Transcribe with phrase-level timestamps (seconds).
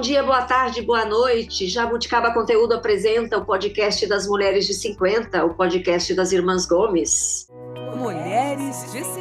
[0.00, 1.68] bom dia, boa tarde, boa noite.
[1.68, 7.46] Jabuticaba Conteúdo apresenta o podcast das Mulheres de 50, o podcast das Irmãs Gomes.
[7.98, 9.19] Mulheres de 50.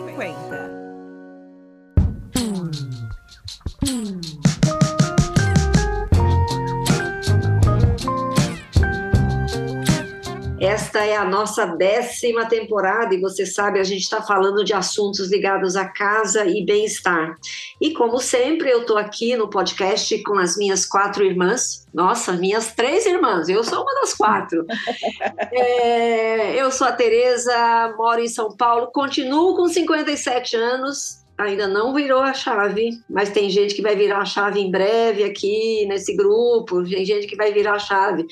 [11.10, 15.76] É a nossa décima temporada e você sabe, a gente está falando de assuntos ligados
[15.76, 17.36] à casa e bem-estar.
[17.82, 21.88] E como sempre, eu estou aqui no podcast com as minhas quatro irmãs.
[21.94, 24.66] Nossa, minhas três irmãs, eu sou uma das quatro.
[25.52, 31.94] é, eu sou a Tereza, moro em São Paulo, continuo com 57 anos, ainda não
[31.94, 36.16] virou a chave, mas tem gente que vai virar a chave em breve aqui nesse
[36.16, 38.28] grupo, tem gente que vai virar a chave.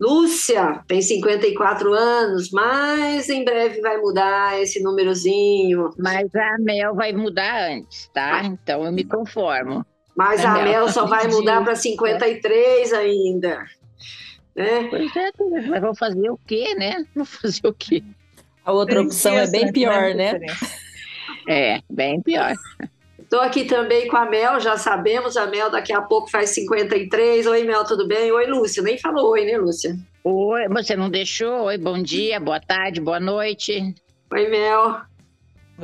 [0.00, 5.90] Lúcia tem 54 anos, mas em breve vai mudar esse númerozinho.
[5.98, 8.42] Mas a Mel vai mudar antes, tá?
[8.44, 9.86] Então eu me conformo.
[10.16, 13.64] Mas a, a Mel, só vai mudar para 53 ainda.
[14.54, 14.88] Né?
[14.90, 15.30] Pois é,
[15.68, 17.04] mas vou fazer o quê, né?
[17.14, 18.02] Vou fazer o quê?
[18.64, 20.38] A outra opção é bem pior, né?
[21.48, 22.54] É, bem pior.
[23.32, 27.46] Estou aqui também com a Mel, já sabemos, a Mel daqui a pouco faz 53.
[27.46, 28.30] Oi, Mel, tudo bem?
[28.30, 28.82] Oi, Lúcia.
[28.82, 29.96] Nem falou oi, né, Lúcia?
[30.22, 31.62] Oi, você não deixou?
[31.62, 33.94] Oi, bom dia, boa tarde, boa noite.
[34.30, 35.00] Oi, Mel.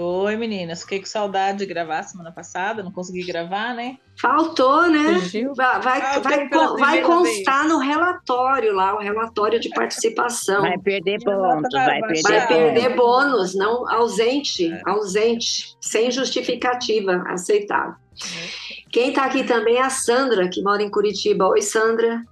[0.00, 0.82] Oi, meninas.
[0.82, 3.98] Fiquei com saudade de gravar semana passada, não consegui gravar, né?
[4.20, 5.14] Faltou, né?
[5.14, 5.52] Fugiu.
[5.56, 7.72] Vai, vai, vai, vai constar vez.
[7.72, 10.62] no relatório lá, o relatório de participação.
[10.62, 14.82] Vai perder pontos, vai perder Vai perder bônus, não ausente, é.
[14.86, 17.94] ausente, sem justificativa aceitável.
[17.94, 18.88] É.
[18.92, 21.48] Quem está aqui também é a Sandra, que mora em Curitiba.
[21.48, 22.24] Oi, Sandra.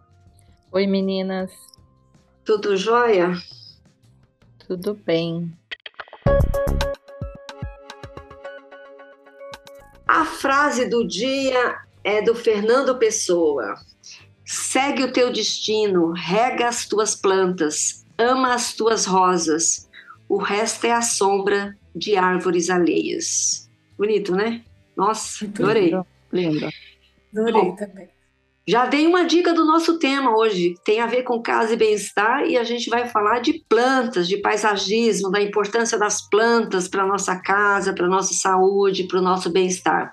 [0.71, 1.51] Oi, meninas.
[2.45, 3.33] Tudo jóia?
[4.69, 5.53] Tudo bem.
[10.27, 13.75] Frase do dia é do Fernando Pessoa.
[14.45, 19.89] Segue o teu destino, rega as tuas plantas, ama as tuas rosas.
[20.29, 23.69] O resto é a sombra de árvores alheias.
[23.97, 24.63] Bonito, né?
[24.97, 25.93] Nossa, adorei.
[26.33, 26.69] Lindo.
[27.33, 28.09] Adorei Bom, também.
[28.69, 32.47] Já dei uma dica do nosso tema hoje, tem a ver com casa e bem-estar,
[32.47, 37.07] e a gente vai falar de plantas, de paisagismo, da importância das plantas para a
[37.07, 40.11] nossa casa, para a nossa saúde, para o nosso bem-estar.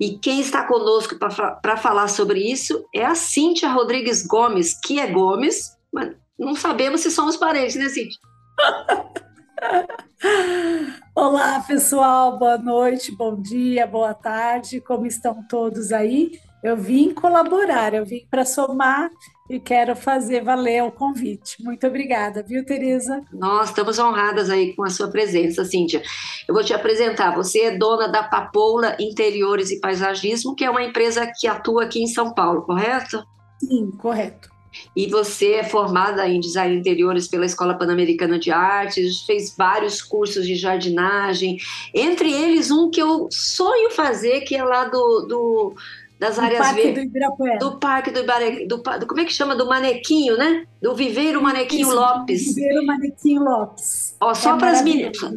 [0.00, 5.06] E quem está conosco para falar sobre isso é a Cíntia Rodrigues Gomes, que é
[5.06, 8.18] Gomes, mas não sabemos se somos parentes, né, Cíntia?
[11.14, 16.32] Olá, pessoal, boa noite, bom dia, boa tarde, como estão todos aí?
[16.64, 19.10] Eu vim colaborar, eu vim para somar
[19.50, 21.62] e quero fazer valer o convite.
[21.62, 23.22] Muito obrigada, viu, Tereza?
[23.30, 26.02] Nós estamos honradas aí com a sua presença, Cíntia.
[26.48, 27.34] Eu vou te apresentar.
[27.34, 32.02] Você é dona da Papoula Interiores e Paisagismo, que é uma empresa que atua aqui
[32.02, 33.22] em São Paulo, correto?
[33.60, 34.48] Sim, correto.
[34.96, 40.46] E você é formada em design interiores pela Escola Pan-Americana de Artes, fez vários cursos
[40.46, 41.58] de jardinagem,
[41.94, 45.74] entre eles um que eu sonho fazer, que é lá do, do
[46.24, 47.12] das áreas Parque verdes.
[47.12, 47.58] Do.
[47.58, 48.66] Do Parque do Ibirapuera.
[48.66, 49.54] Do, do, como é que chama?
[49.54, 50.66] Do Manequinho, né?
[50.80, 52.54] Do Viveiro Manequinho Isso, Lopes.
[52.54, 54.16] Viveiro Manequinho Lopes.
[54.20, 54.82] Ó, só é para as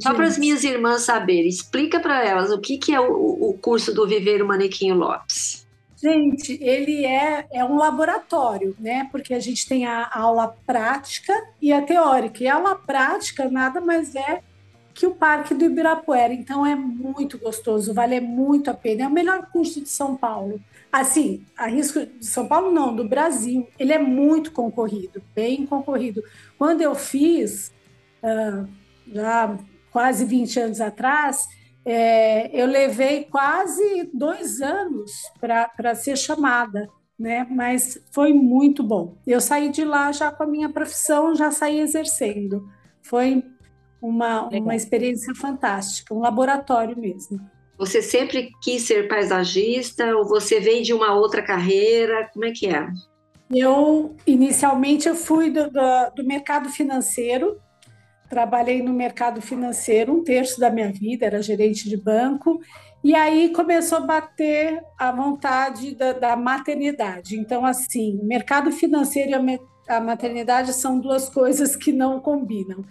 [0.02, 3.58] só para as minhas irmãs saberem, explica para elas o que, que é o, o
[3.62, 5.68] curso do Viveiro Manequinho Lopes.
[6.02, 9.10] Gente, ele é, é um laboratório, né?
[9.12, 12.44] Porque a gente tem a aula prática e a teórica.
[12.44, 14.42] E a aula prática nada mais é
[14.94, 16.34] que o Parque do Ibirapuera.
[16.34, 19.04] Então é muito gostoso, vale muito a pena.
[19.04, 20.62] É o melhor curso de São Paulo.
[20.92, 23.68] Assim, arrisco de São Paulo não, do Brasil.
[23.78, 26.24] Ele é muito concorrido, bem concorrido.
[26.58, 27.74] Quando eu fiz,
[28.24, 28.68] uh,
[29.12, 29.58] já
[29.92, 31.48] quase 20 anos atrás,
[31.86, 37.48] é, eu levei quase dois anos para ser chamada, né?
[37.50, 39.16] Mas foi muito bom.
[39.26, 42.68] Eu saí de lá já com a minha profissão, já saí exercendo.
[43.02, 43.44] Foi
[44.02, 47.40] uma, uma experiência fantástica, um laboratório mesmo.
[47.78, 52.30] Você sempre quis ser paisagista ou você vem de uma outra carreira?
[52.34, 52.88] Como é que é?
[53.54, 57.62] Eu, inicialmente, eu fui do, do, do mercado financeiro,
[58.30, 62.60] trabalhei no mercado financeiro um terço da minha vida, era gerente de banco,
[63.04, 67.40] e aí começou a bater a vontade da, da maternidade.
[67.40, 69.34] Então, assim, mercado financeiro e
[69.90, 72.84] a, a maternidade são duas coisas que não combinam.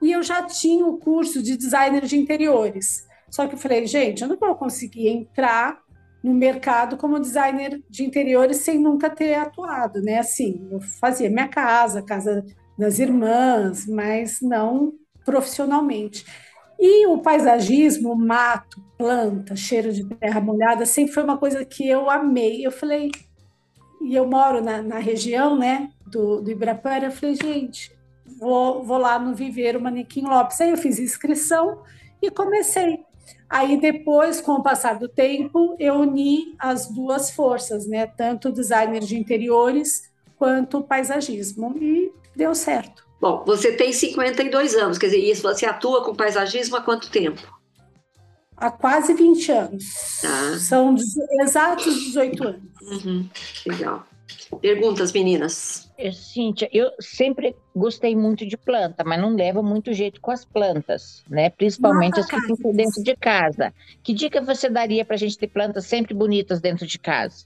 [0.00, 3.06] E eu já tinha o curso de designer de interiores.
[3.34, 5.80] Só que eu falei, gente, eu não vou conseguir entrar
[6.22, 10.20] no mercado como designer de interiores sem nunca ter atuado, né?
[10.20, 12.46] Assim, eu fazia minha casa, casa
[12.78, 14.92] das irmãs, mas não
[15.24, 16.24] profissionalmente.
[16.78, 22.08] E o paisagismo, mato, planta, cheiro de terra molhada, sempre foi uma coisa que eu
[22.08, 22.64] amei.
[22.64, 23.10] Eu falei,
[24.00, 27.90] e eu moro na, na região, né, do, do Ibirapuera, eu falei, gente,
[28.38, 30.60] vou, vou lá no Viveiro Manequim Lopes.
[30.60, 31.82] Aí eu fiz inscrição
[32.22, 33.02] e comecei.
[33.54, 38.98] Aí depois, com o passar do tempo, eu uni as duas forças, né, tanto designer
[38.98, 43.06] de interiores quanto paisagismo, e deu certo.
[43.20, 47.40] Bom, você tem 52 anos, quer dizer, isso você atua com paisagismo há quanto tempo?
[48.56, 49.84] Há quase 20 anos.
[50.20, 50.58] Tá.
[50.58, 50.96] São
[51.40, 52.62] exatos 18 anos.
[52.82, 53.30] Uhum,
[53.68, 54.04] legal.
[54.60, 55.90] Perguntas, meninas?
[55.98, 60.44] Eu, Cíntia, eu sempre gostei muito de planta, mas não levo muito jeito com as
[60.44, 61.50] plantas, né?
[61.50, 63.72] Principalmente as que ficam dentro de casa.
[64.02, 67.44] Que dica você daria para a gente ter plantas sempre bonitas dentro de casa?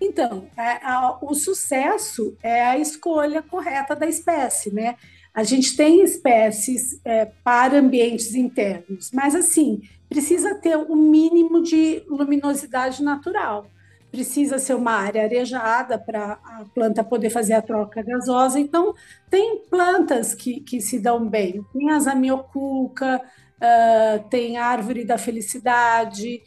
[0.00, 4.96] Então, a, a, o sucesso é a escolha correta da espécie, né?
[5.32, 11.62] A gente tem espécies é, para ambientes internos, mas assim, precisa ter o um mínimo
[11.62, 13.66] de luminosidade natural.
[14.10, 18.58] Precisa ser uma área arejada para a planta poder fazer a troca gasosa.
[18.58, 18.94] Então,
[19.30, 21.64] tem plantas que, que se dão bem.
[21.72, 23.20] Tem a zamioculca,
[23.60, 26.42] uh, tem a árvore da felicidade,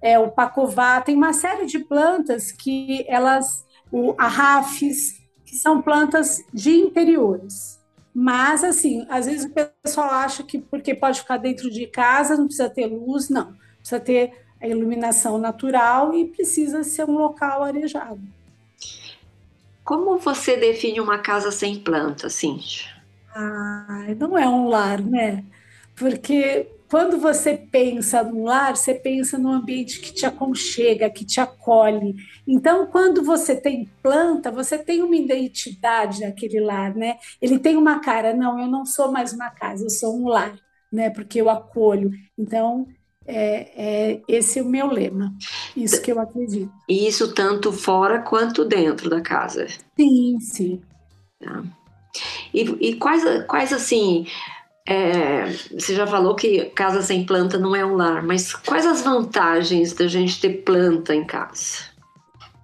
[0.00, 6.44] é, o pacová, tem uma série de plantas que elas, o arrafes, que são plantas
[6.52, 7.80] de interiores.
[8.14, 9.52] Mas, assim, às vezes o
[9.82, 13.54] pessoal acha que porque pode ficar dentro de casa, não precisa ter luz, não.
[13.78, 18.20] Precisa ter a iluminação natural e precisa ser um local arejado.
[19.84, 22.90] Como você define uma casa sem planta, Cíntia?
[23.34, 25.44] Ah, não é um lar, né?
[25.94, 31.40] Porque quando você pensa no lar, você pensa num ambiente que te aconchega, que te
[31.40, 32.14] acolhe.
[32.46, 37.18] Então, quando você tem planta, você tem uma identidade naquele lar, né?
[37.40, 40.56] Ele tem uma cara, não, eu não sou mais uma casa, eu sou um lar,
[40.92, 41.10] né?
[41.10, 42.10] Porque eu acolho.
[42.38, 42.86] Então,
[43.26, 45.34] é, é esse é o meu lema,
[45.76, 46.72] isso que eu acredito.
[46.88, 49.66] E isso tanto fora quanto dentro da casa?
[49.96, 50.80] Sim, sim.
[51.40, 51.62] Tá.
[52.52, 54.26] E, e quais, quais assim
[54.88, 59.02] é, você já falou que casa sem planta não é um lar, mas quais as
[59.02, 61.96] vantagens da gente ter planta em casa?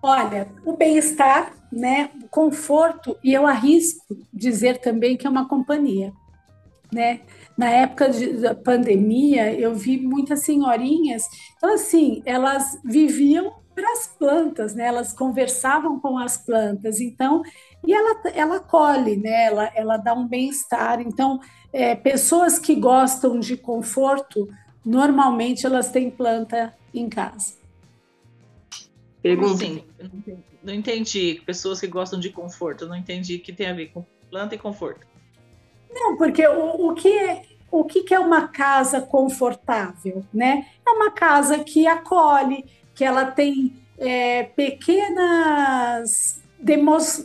[0.01, 6.13] Olha, o bem-estar, né, o conforto, e eu arrisco dizer também que é uma companhia,
[6.93, 7.21] né?
[7.57, 11.25] Na época de, da pandemia, eu vi muitas senhorinhas,
[11.57, 14.87] então assim, elas viviam para as plantas, né?
[14.87, 17.43] Elas conversavam com as plantas, então,
[17.87, 19.47] e ela, ela colhe, né?
[19.47, 21.01] Ela, ela dá um bem-estar.
[21.01, 21.41] Então,
[21.73, 24.49] é, pessoas que gostam de conforto,
[24.85, 27.55] normalmente elas têm planta em casa.
[29.23, 29.65] Pergunta.
[29.65, 29.83] Sim,
[30.63, 31.41] não entendi.
[31.47, 34.59] Pessoas que gostam de conforto, não entendi o que tem a ver com planta e
[34.59, 35.07] conforto.
[35.93, 40.67] Não, porque o, o que é, o que é uma casa confortável, né?
[40.87, 46.41] É uma casa que acolhe, que ela tem é, pequenas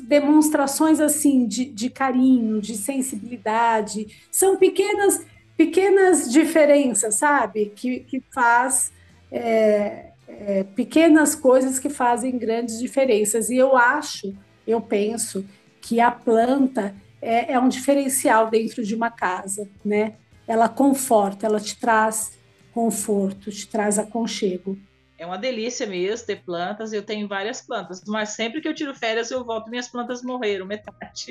[0.08, 5.24] demonstrações assim de, de carinho, de sensibilidade, são pequenas
[5.58, 7.74] pequenas diferenças, sabe?
[7.76, 8.92] Que, que faz
[9.32, 13.50] é, é, pequenas coisas que fazem grandes diferenças.
[13.50, 14.36] E eu acho,
[14.68, 15.44] eu penso
[15.82, 16.94] que a planta
[17.28, 20.16] é, é um diferencial dentro de uma casa, né?
[20.48, 22.38] Ela conforta, ela te traz
[22.74, 24.78] conforto, te traz aconchego
[25.18, 26.94] é uma delícia mesmo ter plantas.
[26.94, 30.66] Eu tenho várias plantas, mas sempre que eu tiro férias eu volto minhas plantas morreram
[30.68, 31.26] metade.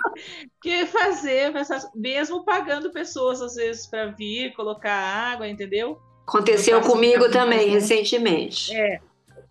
[0.60, 1.52] que fazer,
[1.94, 5.98] mesmo pagando pessoas às vezes para vir colocar água, entendeu?
[6.26, 8.74] Aconteceu comigo também recentemente.
[8.74, 9.00] É,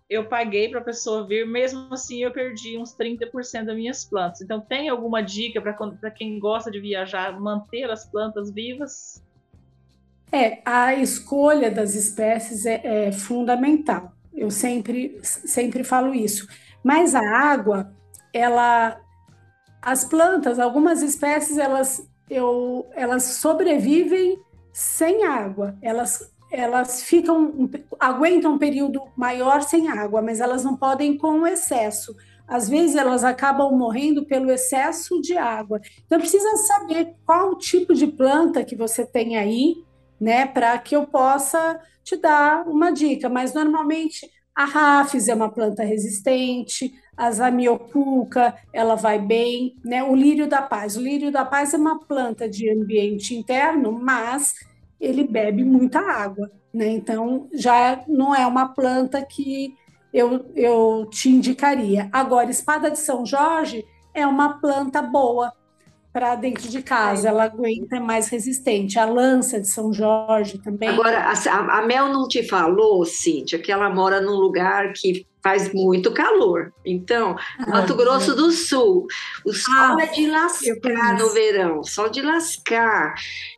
[0.08, 4.40] eu paguei para a pessoa vir, mesmo assim eu perdi uns 30% das minhas plantas.
[4.40, 9.22] Então, tem alguma dica para quem gosta de viajar manter as plantas vivas?
[10.30, 14.12] É, a escolha das espécies é, é fundamental.
[14.32, 16.46] Eu sempre, sempre falo isso.
[16.84, 17.92] Mas a água,
[18.32, 19.00] ela,
[19.82, 24.38] as plantas, algumas espécies, elas, eu, elas sobrevivem
[24.72, 25.76] sem água.
[25.82, 27.68] Elas, elas ficam,
[28.00, 32.16] aguentam um período maior sem água, mas elas não podem com excesso.
[32.48, 35.80] Às vezes elas acabam morrendo pelo excesso de água.
[36.06, 39.84] Então precisa saber qual tipo de planta que você tem aí,
[40.20, 45.50] né, para que eu possa te dar uma dica, mas normalmente a rafis é uma
[45.50, 50.02] planta resistente, a zamioculca, ela vai bem, né?
[50.02, 54.54] O lírio da paz, o lírio da paz é uma planta de ambiente interno, mas
[55.00, 56.88] ele bebe muita água, né?
[56.88, 59.74] Então já não é uma planta que
[60.12, 62.08] eu, eu te indicaria.
[62.12, 63.84] Agora, espada de São Jorge
[64.14, 65.52] é uma planta boa
[66.16, 68.98] para dentro de casa, ela aguenta é mais resistente.
[68.98, 70.88] A lança de São Jorge também.
[70.88, 75.72] Agora, a, a Mel não te falou, Cíntia, que ela mora num lugar que faz
[75.72, 76.74] muito calor.
[76.84, 79.06] Então, ah, Mato Grosso do Sul,
[79.44, 83.14] o sol ah, é de lascar no verão, sol de lascar.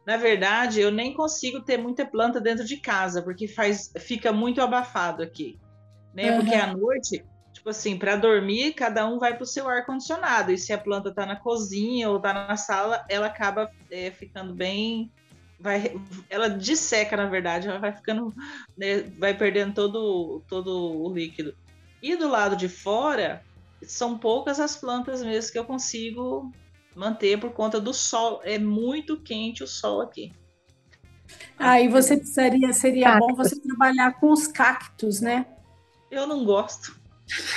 [0.07, 4.61] Na verdade, eu nem consigo ter muita planta dentro de casa, porque faz, fica muito
[4.61, 5.59] abafado aqui.
[6.13, 6.31] Né?
[6.31, 6.41] Uhum.
[6.41, 10.53] Porque à noite tipo assim, para dormir, cada um vai para o seu ar-condicionado.
[10.53, 14.55] E se a planta está na cozinha ou está na sala, ela acaba é, ficando
[14.55, 15.11] bem.
[15.59, 15.99] Vai,
[16.31, 18.33] ela disseca, na verdade, ela vai ficando.
[18.77, 21.57] Né, vai perdendo todo, todo o líquido.
[22.03, 23.43] E do lado de fora,
[23.83, 26.53] são poucas as plantas mesmo que eu consigo
[26.95, 28.41] manter por conta do sol.
[28.45, 30.33] É muito quente o sol aqui.
[31.59, 33.29] Aí ah, você precisaria, seria cactus.
[33.29, 35.47] bom você trabalhar com os cactos, né?
[36.11, 36.99] Eu não gosto.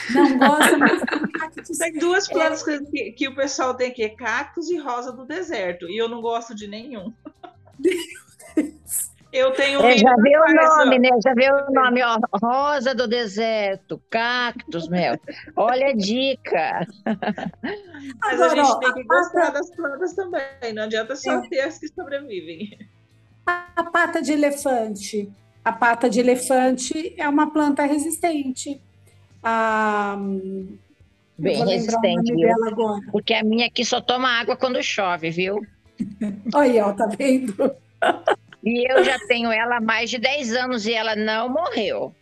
[0.10, 1.02] Não gosta, mas
[1.34, 1.78] cactos.
[1.78, 2.34] Tem duas é.
[2.34, 2.80] plantas é...
[2.80, 6.54] que, que, o pessoal tem aqui, cactos e rosa do deserto, e eu não gosto
[6.54, 7.14] de nenhum.
[9.32, 9.82] Eu tenho.
[9.82, 11.10] É, já viu o nome, né?
[11.24, 12.18] Já viu o nome, ó.
[12.42, 15.18] Rosa do deserto, cactos, meu.
[15.56, 16.86] Olha a dica.
[17.06, 19.52] Mas Agora, a gente tem que gostar pata...
[19.54, 20.74] das plantas também.
[20.74, 21.48] Não adianta só é.
[21.48, 22.78] ter as que sobrevivem.
[23.46, 25.32] A pata de elefante.
[25.64, 28.82] A pata de elefante é uma planta resistente
[29.44, 30.18] a.
[31.38, 32.56] Bem resistente, viu?
[33.12, 35.60] Porque a minha aqui só toma água quando chove, viu?
[36.54, 37.74] Olha, ó, tá vendo?
[38.64, 42.16] E eu já tenho ela há mais de 10 anos e ela não morreu.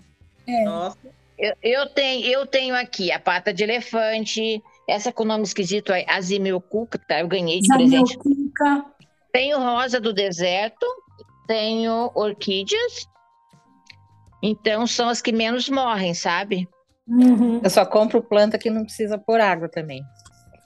[0.47, 0.63] É.
[0.63, 0.97] Nossa.
[1.37, 5.93] Eu, eu, tenho, eu tenho aqui a pata de elefante, essa com o nome esquisito
[5.93, 7.21] é Azimilcuca, tá?
[7.21, 8.17] Eu ganhei de presente.
[9.31, 10.85] Tenho rosa do deserto,
[11.47, 13.07] tenho orquídeas.
[14.43, 16.67] Então são as que menos morrem, sabe?
[17.07, 17.61] Uhum.
[17.63, 20.03] Eu só compro planta que não precisa pôr água também.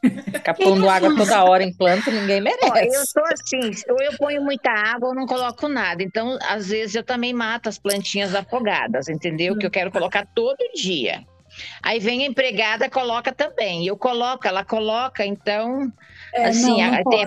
[0.03, 2.95] Ficar pondo água toda hora em planta, ninguém merece.
[2.95, 6.03] Eu sou assim, ou eu ponho muita água ou não coloco nada.
[6.03, 9.57] Então, às vezes, eu também mato as plantinhas afogadas, entendeu?
[9.57, 11.25] Que eu quero colocar todo dia.
[11.81, 13.85] Aí vem a empregada, coloca também.
[13.85, 15.91] Eu coloco, ela coloca, então,
[16.33, 17.25] é, assim, não, não tem...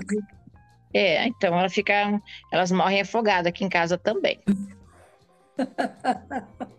[0.93, 2.21] é, então ela fica,
[2.53, 4.41] elas morrem afogadas aqui em casa também.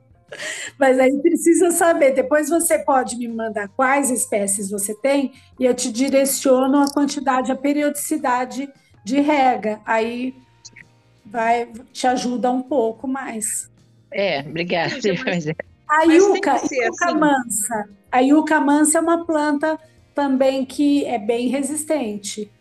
[0.77, 2.13] Mas aí precisa saber.
[2.13, 7.51] Depois você pode me mandar quais espécies você tem e eu te direciono a quantidade,
[7.51, 8.69] a periodicidade
[9.03, 9.79] de rega.
[9.85, 10.35] Aí
[11.25, 13.69] vai te ajuda um pouco mais.
[14.11, 14.95] É, obrigada.
[15.89, 17.17] A yuca, yuca assim.
[17.17, 17.89] mansa.
[18.11, 19.79] A yuca mansa é uma planta
[20.13, 22.51] também que é bem resistente.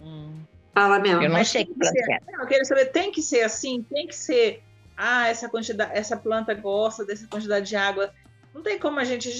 [0.00, 0.40] Hum.
[0.74, 1.22] Fala mesmo.
[1.22, 2.18] Eu não sei que planta é.
[2.32, 4.62] Não, eu quero saber, tem que ser assim, tem que ser
[4.96, 8.12] ah, essa quantidade, essa planta gosta dessa quantidade de água.
[8.54, 9.30] Não tem como a gente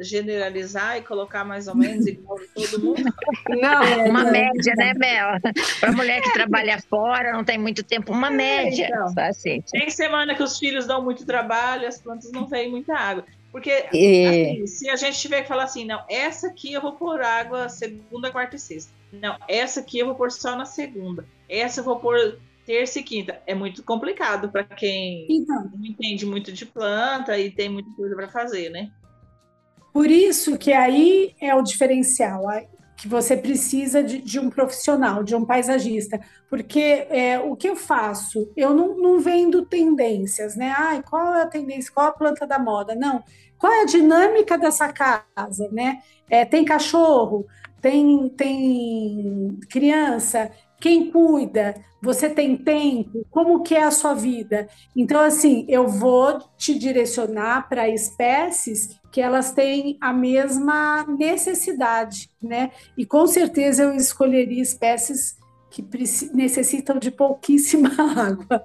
[0.00, 3.02] generalizar e colocar mais ou menos igual todo mundo?
[3.50, 5.38] Não, é, uma média, né, Mel?
[5.78, 6.32] Para mulher que é.
[6.32, 8.86] trabalha fora, não tem muito tempo, uma é, média.
[8.86, 9.62] Então, assim.
[9.70, 13.26] Tem semana que os filhos dão muito trabalho, as plantas não têm muita água.
[13.52, 14.26] Porque e...
[14.26, 17.68] assim, se a gente tiver que falar assim, não, essa aqui eu vou pôr água
[17.68, 18.90] segunda, quarta e sexta.
[19.12, 21.26] Não, essa aqui eu vou pôr só na segunda.
[21.48, 26.26] Essa eu vou pôr terça e quinta é muito complicado para quem então, não entende
[26.26, 28.90] muito de planta e tem muita coisa para fazer, né?
[29.92, 32.42] Por isso que aí é o diferencial,
[32.96, 36.20] que você precisa de, de um profissional, de um paisagista,
[36.50, 40.74] porque é, o que eu faço, eu não, não vendo tendências, né?
[40.76, 42.94] Ai, qual é a tendência, qual a planta da moda?
[42.94, 43.22] Não.
[43.58, 46.00] Qual é a dinâmica dessa casa, né?
[46.28, 47.46] É, tem cachorro,
[47.80, 50.50] tem, tem criança,
[50.86, 54.68] quem cuida, você tem tempo, como que é a sua vida?
[54.94, 62.70] Então, assim, eu vou te direcionar para espécies que elas têm a mesma necessidade, né?
[62.96, 65.36] E com certeza eu escolheria espécies
[65.72, 65.84] que
[66.32, 68.64] necessitam de pouquíssima água.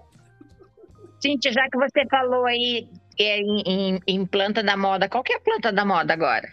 [1.19, 2.87] Cíntia, já que você falou aí
[3.19, 6.47] é, em, em, em planta da moda, qual que é a planta da moda agora?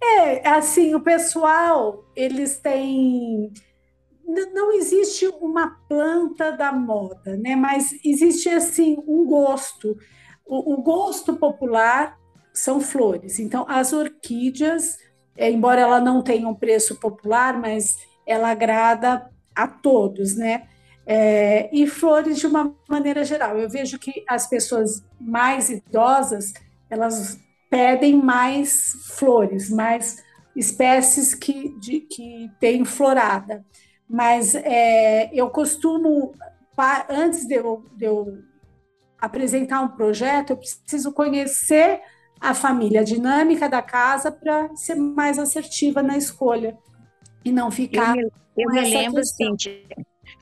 [0.00, 3.52] É, assim, o pessoal, eles têm
[4.28, 7.56] não existe uma planta da moda, né?
[7.56, 9.96] Mas existe assim um gosto.
[10.46, 12.18] O, o gosto popular
[12.52, 13.38] são flores.
[13.38, 14.98] Então, as orquídeas,
[15.36, 20.68] é, embora ela não tenha um preço popular, mas ela agrada a todos, né?
[21.06, 23.56] É, e flores de uma maneira geral.
[23.56, 26.52] Eu vejo que as pessoas mais idosas
[26.90, 27.38] elas
[27.70, 30.22] pedem mais flores, mais
[30.54, 33.64] espécies que, de, que têm florada
[34.08, 36.34] mas é, eu costumo,
[37.08, 38.38] antes de eu, de eu
[39.20, 42.00] apresentar um projeto, eu preciso conhecer
[42.40, 46.76] a família, a dinâmica da casa para ser mais assertiva na escolha.
[47.44, 48.16] e não ficar.
[48.16, 49.56] Eu me, eu com me lembro, assim,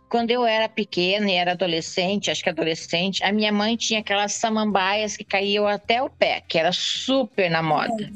[0.09, 4.33] quando eu era pequena e era adolescente, acho que adolescente, a minha mãe tinha aquelas
[4.35, 8.11] samambaias que caíam até o pé, que era super na moda.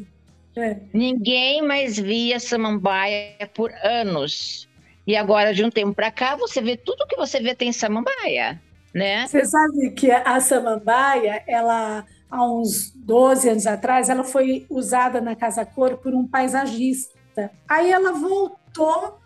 [0.56, 0.76] É.
[0.92, 4.68] Ninguém mais via samambaia por anos.
[5.10, 8.62] E agora, de um tempo para cá, você vê tudo que você vê tem samambaia,
[8.94, 9.26] né?
[9.26, 15.34] Você sabe que a samambaia, ela há uns 12 anos atrás, ela foi usada na
[15.34, 17.50] Casa Cor por um paisagista.
[17.68, 19.19] Aí ela voltou,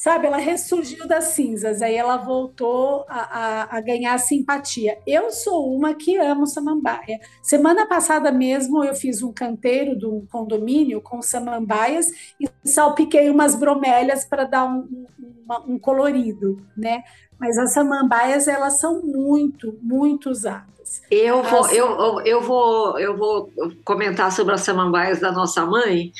[0.00, 0.26] sabe?
[0.26, 4.96] Ela ressurgiu das cinzas, aí ela voltou a, a, a ganhar simpatia.
[5.06, 7.20] Eu sou uma que amo samambaia.
[7.42, 13.54] Semana passada mesmo eu fiz um canteiro de um condomínio com samambaias e salpiquei umas
[13.54, 15.06] bromélias para dar um, um,
[15.44, 17.02] uma- um colorido, né?
[17.38, 21.02] Mas as samambaias, elas são muito, muito usadas.
[21.10, 23.50] Eu vou, As- eu, eu- eu vou, eu vou
[23.84, 26.10] comentar sobre as samambaias da nossa mãe.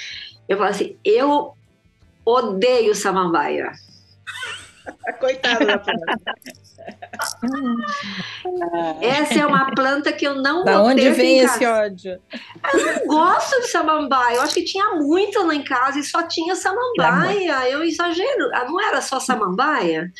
[0.46, 1.54] Eu falo assim, eu
[2.24, 3.72] odeio samambaia.
[5.20, 6.34] Coitada da planta.
[9.00, 11.86] Essa é uma planta que eu não Da onde vem em esse casa.
[11.86, 12.20] ódio?
[12.72, 14.36] Eu não gosto de samambaia.
[14.36, 17.68] Eu acho que tinha muita lá em casa e só tinha samambaia.
[17.68, 18.50] Eu exagero.
[18.54, 20.10] Ah, Não era só samambaia?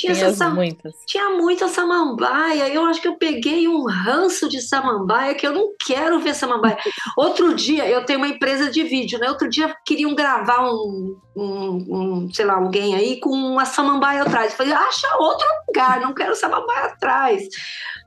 [0.00, 0.94] Tinha, Tem essa muitas.
[1.06, 2.68] tinha muita samambaia.
[2.68, 6.78] Eu acho que eu peguei um ranço de samambaia que eu não quero ver samambaia.
[7.18, 9.28] Outro dia, eu tenho uma empresa de vídeo, né?
[9.28, 11.86] Outro dia queriam gravar um, um-
[12.24, 14.52] um, sei lá, alguém aí com uma samambaia atrás.
[14.52, 17.42] Eu falei, acha outro lugar, não quero samambaia atrás.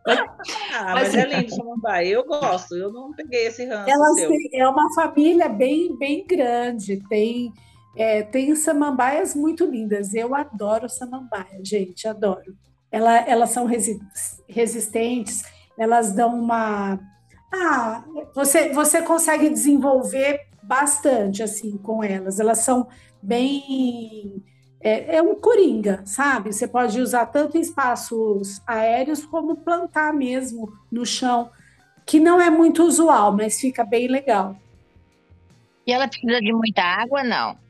[0.08, 0.26] Ah,
[0.96, 2.08] Mas- mas é lindo samambaia.
[2.08, 2.76] Eu gosto.
[2.76, 4.32] Eu não peguei esse ranço Elas seu.
[4.54, 7.52] é uma família bem, bem grande, tem,
[7.96, 10.14] é, tem samambaias muito lindas.
[10.14, 12.56] Eu adoro samambaia, gente, adoro.
[12.92, 14.00] Ela, elas são resi-
[14.48, 15.44] resistentes,
[15.78, 17.00] elas dão uma.
[17.54, 18.04] Ah,
[18.36, 22.40] você, você consegue desenvolver bastante assim com elas.
[22.40, 22.88] Elas são
[23.22, 24.44] bem.
[24.82, 26.52] É, é um coringa, sabe?
[26.52, 31.50] Você pode usar tanto em espaços aéreos como plantar mesmo no chão
[32.06, 34.58] que não é muito usual, mas fica bem legal.
[35.88, 37.63] E ela precisa de muita água, não?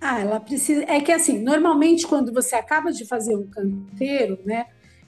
[0.00, 0.84] Ah, ela precisa.
[0.84, 4.66] É que assim, normalmente quando você acaba de fazer um canteiro, né,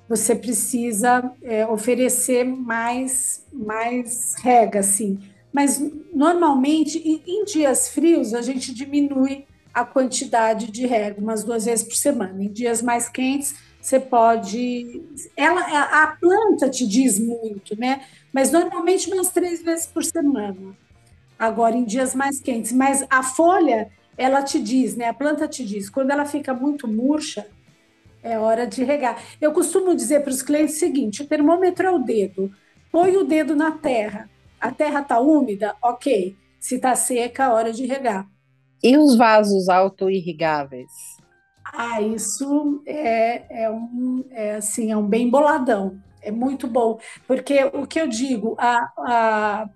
[0.09, 5.21] você precisa é, oferecer mais, mais rega, assim.
[5.53, 5.81] Mas
[6.13, 11.85] normalmente, em, em dias frios, a gente diminui a quantidade de rega umas duas vezes
[11.85, 12.43] por semana.
[12.43, 15.03] Em dias mais quentes, você pode.
[15.37, 15.61] Ela,
[16.03, 18.03] a planta te diz muito, né?
[18.33, 20.77] Mas normalmente umas três vezes por semana.
[21.39, 22.73] Agora, em dias mais quentes.
[22.73, 25.07] Mas a folha, ela te diz, né?
[25.07, 27.47] A planta te diz, quando ela fica muito murcha,
[28.23, 29.23] é hora de regar.
[29.41, 32.51] Eu costumo dizer para os clientes o seguinte: o termômetro é o dedo.
[32.93, 34.29] Põe o dedo na terra.
[34.61, 35.75] A terra está úmida?
[35.83, 36.37] Ok.
[36.59, 38.27] Se está seca, é hora de regar.
[38.83, 40.91] E os vasos auto-irrigáveis?
[41.73, 45.99] Ah, isso é, é um, é, assim, é um bem boladão.
[46.21, 46.99] É muito bom.
[47.27, 49.69] Porque o que eu digo, a, a,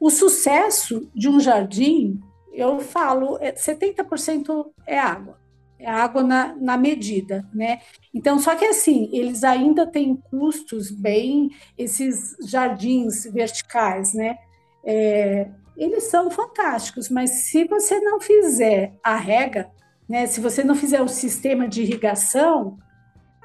[0.00, 2.20] o sucesso de um jardim,
[2.52, 5.40] eu falo, é 70% é água.
[5.78, 7.80] É água na, na medida, né?
[8.14, 14.36] Então, só que assim, eles ainda têm custos bem, esses jardins verticais, né?
[14.84, 19.70] É, eles são fantásticos, mas se você não fizer a rega,
[20.08, 22.78] né, se você não fizer o sistema de irrigação,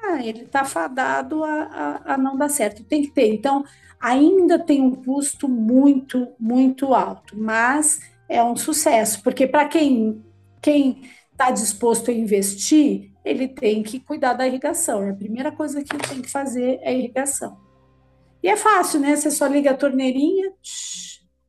[0.00, 1.62] ah, ele está fadado a,
[2.04, 2.84] a, a não dar certo.
[2.84, 3.34] Tem que ter.
[3.34, 3.64] Então,
[4.00, 10.22] ainda tem um custo muito, muito alto, mas é um sucesso, porque para quem
[10.60, 15.02] quem está disposto a investir, ele tem que cuidar da irrigação.
[15.04, 17.56] É a primeira coisa que tem que fazer é irrigação.
[18.42, 19.14] E é fácil, né?
[19.14, 20.52] Você só liga a torneirinha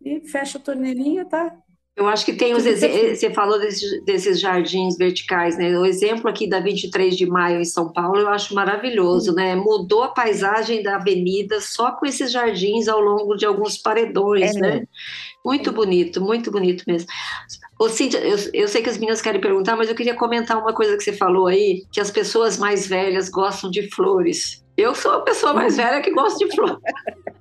[0.04, 1.56] e fecha a torneirinha, tá?
[1.96, 3.16] Eu acho que tem os perfeito.
[3.18, 5.78] você falou desses, desses jardins verticais, né?
[5.78, 9.54] O exemplo aqui da 23 de maio em São Paulo eu acho maravilhoso, né?
[9.56, 14.60] Mudou a paisagem da avenida só com esses jardins ao longo de alguns paredões, É.
[14.60, 14.84] né?
[15.46, 17.08] Muito bonito, muito bonito mesmo.
[17.80, 20.74] Ô, Cíntia, eu, eu sei que as meninas querem perguntar, mas eu queria comentar uma
[20.74, 24.64] coisa que você falou aí, que as pessoas mais velhas gostam de flores.
[24.76, 26.80] Eu sou a pessoa mais velha que gosta de flores.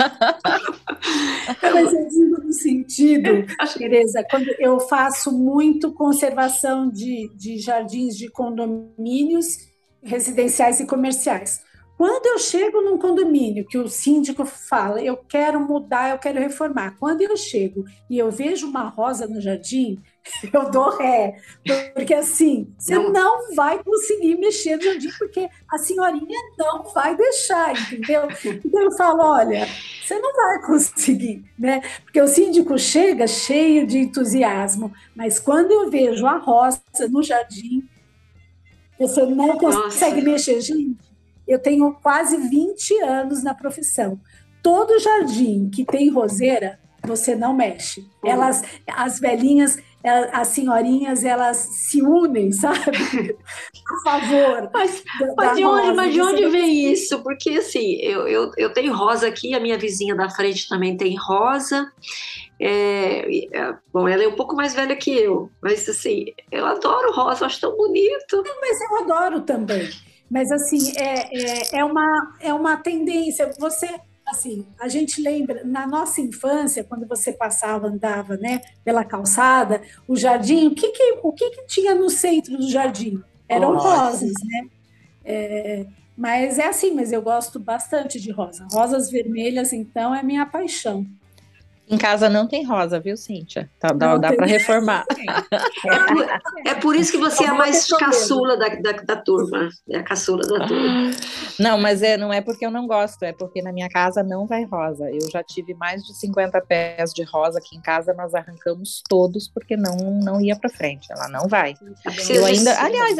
[1.62, 8.28] Mas eu digo no sentido, Tereza, quando eu faço muito conservação de, de jardins de
[8.30, 9.68] condomínios
[10.02, 11.60] residenciais e comerciais.
[12.00, 16.96] Quando eu chego num condomínio que o síndico fala, eu quero mudar, eu quero reformar.
[16.98, 20.02] Quando eu chego e eu vejo uma rosa no jardim,
[20.50, 21.36] eu dou ré.
[21.92, 23.12] Porque assim, você Não.
[23.12, 28.28] não vai conseguir mexer no jardim, porque a senhorinha não vai deixar, entendeu?
[28.64, 29.68] Então eu falo, olha,
[30.02, 31.82] você não vai conseguir, né?
[32.02, 37.86] Porque o síndico chega cheio de entusiasmo, mas quando eu vejo a roça no jardim,
[38.98, 40.30] você não consegue Nossa.
[40.30, 40.60] mexer.
[40.62, 41.09] Gente,
[41.50, 44.20] eu tenho quase 20 anos na profissão.
[44.62, 48.06] Todo jardim que tem roseira, você não mexe.
[48.24, 49.76] Elas, as velhinhas,
[50.32, 52.80] as senhorinhas, elas se unem, sabe?
[52.86, 54.70] A favor.
[54.72, 55.02] Mas,
[55.36, 57.20] mas de, onde, mas de onde vem isso?
[57.20, 61.16] Porque, assim, eu, eu, eu tenho rosa aqui, a minha vizinha da frente também tem
[61.16, 61.90] rosa.
[62.60, 67.12] É, é, bom, ela é um pouco mais velha que eu, mas, assim, eu adoro
[67.12, 68.36] rosa, acho tão bonito.
[68.36, 69.90] Não, mas eu adoro também.
[70.30, 73.50] Mas, assim, é, é, é, uma, é uma tendência.
[73.58, 73.88] Você
[74.30, 80.16] assim, a gente lembra, na nossa infância, quando você passava, andava, né, pela calçada, o
[80.16, 83.20] jardim, o que que, o que, que tinha no centro do jardim?
[83.48, 84.68] Eram rosas, né?
[85.24, 88.66] É, mas é assim, mas eu gosto bastante de rosa.
[88.70, 91.06] Rosas vermelhas, então, é minha paixão.
[91.90, 93.68] Em casa não tem rosa, viu, Cíntia?
[93.80, 95.04] Tá, dá dá para reformar.
[96.64, 99.68] É, é por isso que você é a mais caçula da, da, da, turma.
[99.88, 101.10] É a caçula da turma.
[101.58, 104.46] Não, mas é, não é porque eu não gosto, é porque na minha casa não
[104.46, 105.10] vai rosa.
[105.10, 109.48] Eu já tive mais de 50 pés de rosa aqui em casa, nós arrancamos todos
[109.48, 111.08] porque não, não ia para frente.
[111.10, 111.74] Ela não vai.
[112.28, 113.16] Eu ainda, aliás,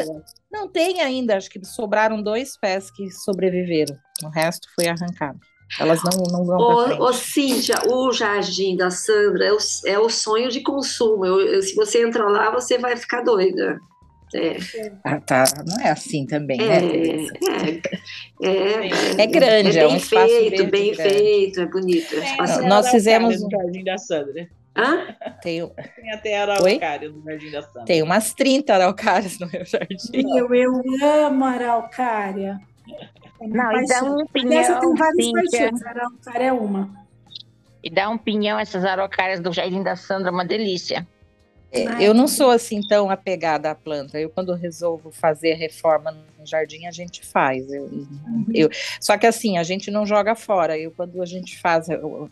[0.50, 3.96] não tem ainda, acho que sobraram dois pés que sobreviveram.
[4.22, 5.40] O resto foi arrancado.
[5.78, 10.08] Elas não, não vão ô, ô, Cíntia, o Jardim da Sandra é o, é o
[10.08, 11.24] sonho de consumo.
[11.24, 13.78] Eu, eu, se você entrar lá, você vai ficar doida.
[14.34, 14.56] É.
[15.04, 15.44] Ah, tá.
[15.66, 17.26] Não é assim também, é, né?
[18.40, 21.14] É, é, é, grande, é, é bem um feito, bem grande.
[21.14, 22.14] feito, é bonito.
[22.14, 24.48] É, nós fizemos no Jardim da Sandra.
[24.76, 25.16] Hã?
[25.42, 27.84] Tem, Tem até araucária no Jardim da Sandra.
[27.84, 30.36] Tem umas 30 araucárias no meu jardim.
[30.36, 32.60] Eu, eu amo araucária.
[33.40, 34.80] Não, e dá um pinhão.
[34.80, 36.90] tem várias paixões, araucária é uma.
[37.82, 41.06] E dá um pinhão, essas araucárias do Jardim da Sandra, uma delícia.
[41.72, 44.18] É, eu não sou assim tão apegada à planta.
[44.18, 47.70] Eu, quando resolvo fazer reforma no jardim, a gente faz.
[47.70, 48.44] Eu, uhum.
[48.52, 48.68] eu,
[49.00, 50.76] só que assim, a gente não joga fora.
[50.76, 51.86] Eu, quando a gente faz,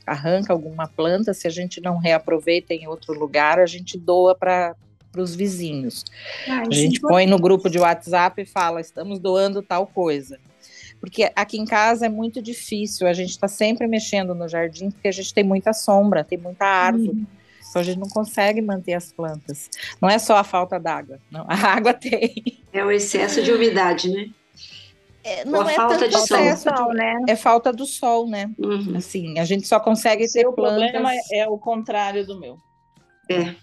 [0.04, 4.74] arranca alguma planta, se a gente não reaproveita em outro lugar, a gente doa para
[5.16, 6.04] os vizinhos.
[6.48, 10.36] Ah, a gente põe no grupo de WhatsApp e fala: estamos doando tal coisa
[11.00, 15.08] porque aqui em casa é muito difícil, a gente está sempre mexendo no jardim, porque
[15.08, 17.10] a gente tem muita sombra, tem muita árvore.
[17.10, 17.26] Uhum.
[17.68, 19.68] Então a gente não consegue manter as plantas.
[20.00, 21.44] Não é só a falta d'água, não.
[21.48, 22.62] A água tem.
[22.72, 24.30] É o excesso de umidade, né?
[25.22, 27.16] É, não Ou é falta de sol, né?
[27.28, 28.50] É falta do sol, né?
[28.58, 28.96] Uhum.
[28.96, 30.88] Assim, a gente só consegue Seu ter plantas.
[30.88, 32.56] O problema é o contrário do meu.
[33.28, 33.54] É.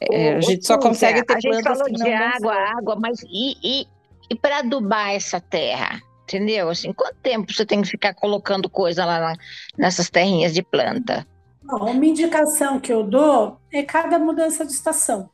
[0.00, 3.56] é a gente só consegue ter a plantas gente falou de água, água, mas e,
[3.62, 3.86] e,
[4.30, 6.00] e para adubar essa terra?
[6.28, 6.68] Entendeu?
[6.68, 9.32] Assim, quanto tempo você tem que ficar colocando coisa lá na,
[9.78, 11.26] nessas terrinhas de planta?
[11.62, 15.30] Bom, uma indicação que eu dou é cada mudança de estação.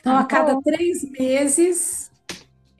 [0.00, 2.10] Então, a cada três meses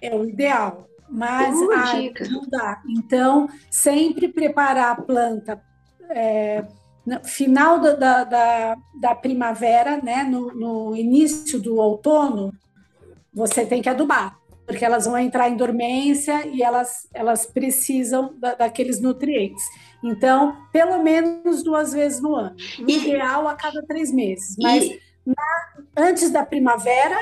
[0.02, 2.82] é o ideal, mas ah, não dá.
[2.88, 5.62] Então, sempre preparar a planta
[6.10, 6.64] é,
[7.04, 12.52] no final da, da, da, da primavera, né, no, no início do outono,
[13.32, 18.54] você tem que adubar porque elas vão entrar em dormência e elas, elas precisam da,
[18.54, 19.62] daqueles nutrientes.
[20.02, 22.56] Então, pelo menos duas vezes no ano.
[22.86, 24.56] Ideal a cada três meses.
[24.60, 25.00] Mas e...
[25.24, 25.36] na,
[25.96, 27.16] antes da primavera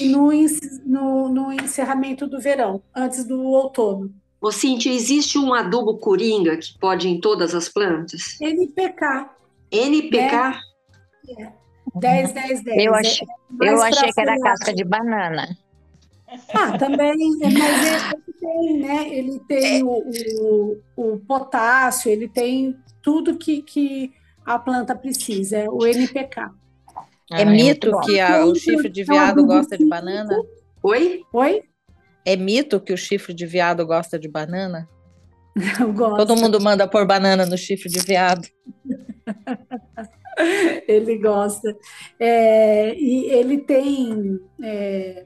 [0.00, 0.30] e no,
[0.84, 4.14] no, no, encerramento do verão, antes do outono.
[4.40, 8.40] Ô, Cintia, existe um adubo coringa que pode ir em todas as plantas?
[8.40, 9.30] NPK.
[9.70, 10.60] NPK?
[11.38, 11.52] É.
[11.94, 12.84] 10, 10, 10.
[12.84, 13.26] Eu, achei,
[13.62, 15.56] é eu achei que era casca de banana.
[16.52, 19.08] Ah, também, mas ele tem, né?
[19.08, 24.12] Ele tem o, o, o, potássio, ele tem tudo que, que
[24.44, 26.50] a planta precisa, é o NPK.
[27.30, 30.36] É ah, mito que a, o chifre de viado gosta de banana?
[30.82, 31.22] Oi?
[31.32, 31.62] Oi?
[32.24, 34.88] É mito que o chifre de viado gosta de banana?
[35.80, 36.16] Eu gosto.
[36.16, 38.46] Todo mundo manda pôr banana no chifre de viado.
[40.86, 41.76] ele gosta.
[42.18, 45.24] É, e ele tem é,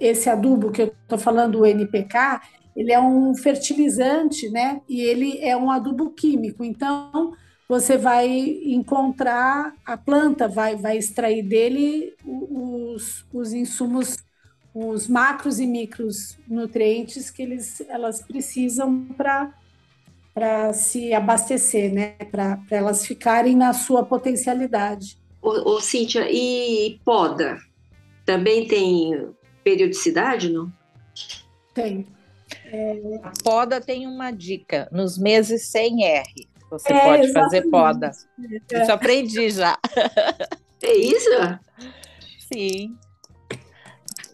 [0.00, 2.40] esse adubo que eu estou falando, o NPK,
[2.74, 4.80] ele é um fertilizante, né?
[4.88, 6.64] E ele é um adubo químico.
[6.64, 7.32] Então,
[7.68, 8.28] você vai
[8.64, 14.16] encontrar a planta, vai, vai extrair dele os, os insumos,
[14.74, 19.52] os macros e micros nutrientes que eles, elas precisam para
[20.34, 22.14] para se abastecer, né?
[22.30, 25.18] Para elas ficarem na sua potencialidade.
[25.42, 27.58] Ô, ô, Cíntia, e poda?
[28.24, 29.28] Também tem
[29.64, 30.72] periodicidade, não?
[31.74, 32.06] Tem.
[32.66, 33.20] É...
[33.22, 36.48] A poda tem uma dica, nos meses sem R.
[36.70, 37.70] Você É, pode fazer exatamente.
[37.70, 38.06] poda.
[38.72, 38.82] É.
[38.82, 39.78] Isso eu aprendi já.
[40.82, 41.28] É isso?
[42.52, 42.96] Sim.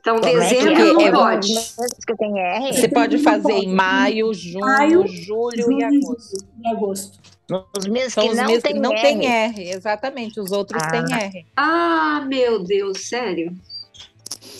[0.01, 0.93] Então, Como é dezembro é?
[0.93, 1.55] não É pode.
[1.55, 2.73] Meses que tem R?
[2.73, 6.47] Você pode fazer em maio, junho, Maio, julho Junho e agosto.
[6.65, 7.19] e agosto.
[7.51, 9.03] Nos meses São que os não meses tem que não R.
[9.03, 10.41] tem R, exatamente.
[10.41, 10.91] Os outros Ah.
[10.91, 11.47] têm R.
[11.57, 13.53] Ah, meu Deus, sério?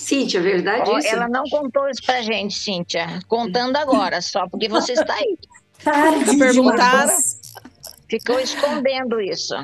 [0.09, 1.09] Cíntia, é verdade Ó, isso?
[1.09, 3.21] Ela não contou isso pra gente, Cíntia.
[3.29, 5.37] Contando agora, só porque você está aí.
[5.85, 7.15] Tarde Perguntaram?
[8.09, 9.55] Ficou escondendo isso.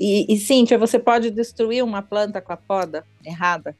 [0.00, 3.76] E, e Cíntia, você pode destruir uma planta com a poda errada?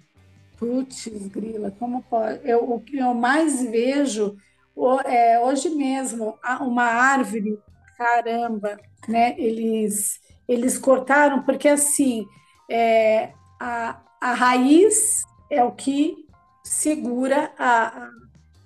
[0.56, 2.40] Putz, grila, como pode?
[2.48, 4.36] Eu, o que eu mais vejo
[4.74, 7.58] o- é, hoje mesmo, uma árvore,
[7.96, 9.34] caramba, né?
[9.36, 12.24] Eles, eles cortaram, porque assim,
[12.70, 16.16] é, a, a raiz é o que
[16.62, 18.10] segura a,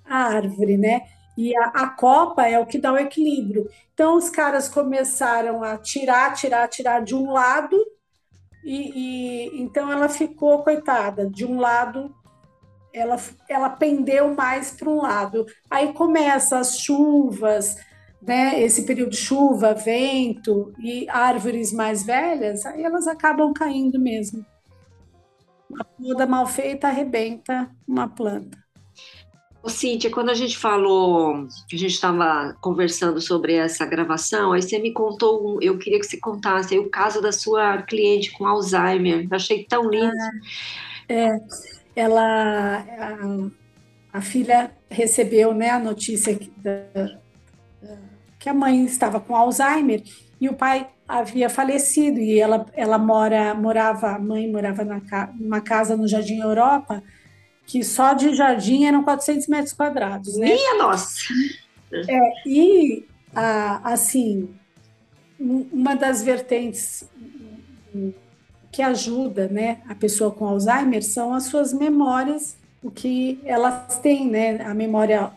[0.05, 1.01] a, árvore, né?
[1.37, 3.67] E a, a copa é o que dá o equilíbrio.
[3.93, 7.77] Então, os caras começaram a tirar, tirar, tirar de um lado
[8.63, 11.29] e, e- então ela ficou coitada.
[11.29, 12.13] De um lado,
[12.93, 13.17] ela,
[13.49, 15.45] ela pendeu mais para um lado.
[15.69, 17.75] Aí começa as chuvas,
[18.21, 18.61] né?
[18.61, 24.45] Esse período de chuva, vento e árvores mais velhas, aí elas acabam caindo mesmo.
[25.73, 28.57] Uma poda mal feita arrebenta uma planta.
[29.63, 34.61] Ô, Cíntia, quando a gente falou, que a gente estava conversando sobre essa gravação, aí
[34.61, 39.25] você me contou, eu queria que você contasse o caso da sua cliente com Alzheimer.
[39.29, 40.11] Eu achei tão lindo.
[41.95, 47.19] ela a, a filha recebeu né, a notícia que, da-
[48.39, 50.03] que a mãe estava com Alzheimer
[50.41, 55.01] e o pai havia falecido e ela, ela mora morava a mãe morava na,
[55.39, 57.03] numa casa no Jardim Europa
[57.65, 60.47] que só de jardim eram 400 metros quadrados, né?
[60.47, 61.33] Minha nossa!
[62.45, 64.59] E, a- assim,
[65.39, 67.03] um- uma das vertentes
[68.71, 74.29] que ajuda né, a pessoa com Alzheimer são as suas memórias, o que elas têm,
[74.29, 74.61] né?
[74.63, 75.31] A memória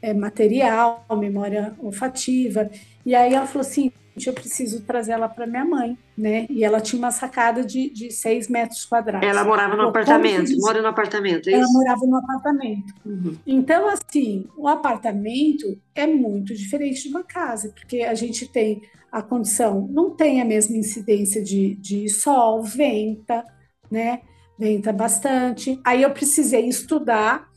[0.00, 2.70] é, material, a memória olfativa.
[3.04, 3.90] E aí ela falou assim,
[4.28, 6.46] eu preciso trazer ela para minha mãe, né?
[6.50, 9.26] E ela tinha uma sacada de, de seis metros quadrados.
[9.26, 11.72] Ela morava no apartamento, mora no apartamento, é Ela isso?
[11.72, 12.94] morava no apartamento.
[13.04, 13.36] Uhum.
[13.46, 19.22] Então, assim, o apartamento é muito diferente de uma casa, porque a gente tem a
[19.22, 23.44] condição, não tem a mesma incidência de, de sol, venta,
[23.90, 24.20] né?
[24.58, 25.80] Venta bastante.
[25.84, 27.48] Aí eu precisei estudar,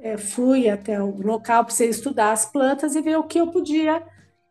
[0.00, 4.02] eh, fui até o local, precisei estudar as plantas e ver o que eu podia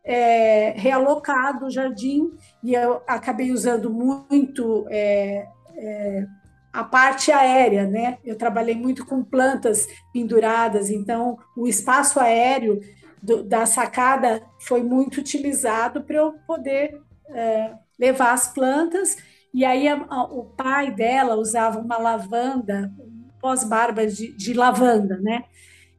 [0.04, 2.30] eh, realocar do jardim,
[2.62, 6.26] e eu acabei usando muito eh, eh,
[6.72, 8.18] a parte aérea, né?
[8.24, 12.80] Eu trabalhei muito com plantas penduradas, então o espaço aéreo
[13.22, 19.16] do- da sacada foi muito utilizado para eu poder é, levar as plantas.
[19.52, 22.92] E aí a- a- o pai dela usava uma lavanda,
[23.40, 25.44] pós-barba de, de lavanda, né?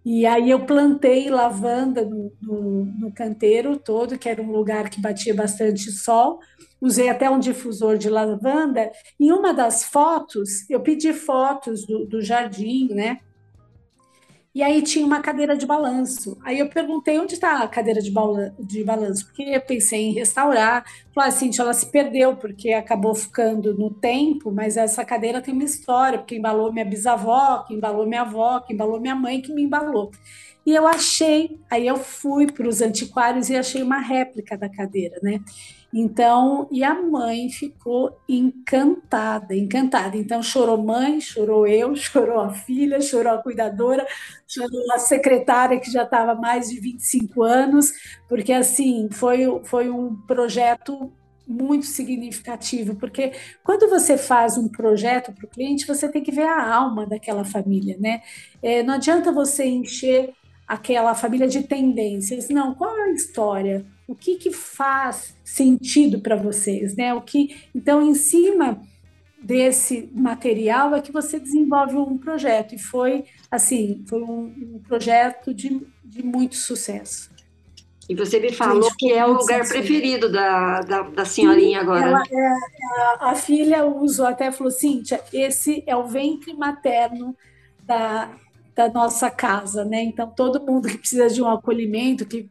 [0.05, 5.01] E aí eu plantei lavanda no, no, no canteiro todo, que era um lugar que
[5.01, 6.39] batia bastante sol.
[6.79, 8.91] Usei até um difusor de lavanda.
[9.19, 13.19] Em uma das fotos, eu pedi fotos do, do jardim, né?
[14.55, 16.37] E aí tinha uma cadeira de balanço.
[16.41, 20.13] Aí eu perguntei onde está a cadeira de, balan- de balanço, porque eu pensei em
[20.13, 20.85] restaurar.
[21.13, 25.65] Falei assim, ela se perdeu porque acabou ficando no tempo, mas essa cadeira tem uma
[25.65, 29.61] história, porque embalou minha bisavó, que embalou minha avó, que embalou minha mãe, que me
[29.63, 30.09] embalou.
[30.65, 35.19] E eu achei, aí eu fui para os antiquários e achei uma réplica da cadeira,
[35.21, 35.39] né?
[35.97, 40.17] Então, e a mãe ficou encantada, encantada.
[40.17, 44.05] Então, chorou mãe, chorou eu, chorou a filha, chorou a cuidadora,
[44.45, 47.93] chorou a secretária que já estava há mais de 25 anos,
[48.27, 51.13] porque assim, foi, foi um projeto
[51.47, 53.31] muito significativo, porque
[53.63, 57.45] quando você faz um projeto para o cliente, você tem que ver a alma daquela
[57.45, 58.21] família, né?
[58.61, 60.33] É, não adianta você encher
[60.67, 62.73] aquela família de tendências, não.
[62.73, 63.85] Qual é a história?
[64.07, 67.13] O que, que faz sentido para vocês, né?
[67.13, 68.81] O que, então, em cima
[69.41, 75.53] desse material é que você desenvolve um projeto e foi assim, foi um, um projeto
[75.53, 77.29] de, de muito sucesso.
[78.07, 82.07] E você me falou Gente, que é o lugar preferido da, da, da senhorinha agora.
[82.07, 82.47] Ela, é,
[83.19, 87.35] a, a filha usou até falou, Cíntia, esse é o ventre materno
[87.83, 88.31] da,
[88.75, 90.03] da nossa casa, né?
[90.03, 92.49] Então todo mundo que precisa de um acolhimento, que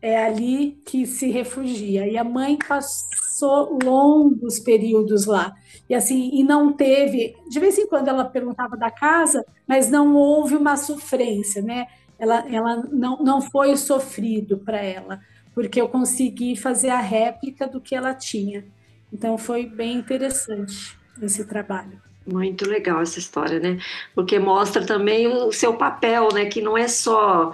[0.00, 2.06] é ali que se refugia.
[2.06, 5.54] E a mãe passou longos períodos lá.
[5.88, 10.14] E assim, e não teve, de vez em quando ela perguntava da casa, mas não
[10.14, 11.86] houve uma sofrência, né?
[12.18, 15.20] Ela, ela não, não foi sofrido para ela,
[15.54, 18.64] porque eu consegui fazer a réplica do que ela tinha.
[19.12, 22.00] Então foi bem interessante esse trabalho.
[22.26, 23.78] Muito legal essa história, né?
[24.14, 26.46] Porque mostra também o seu papel, né?
[26.46, 27.52] Que não é só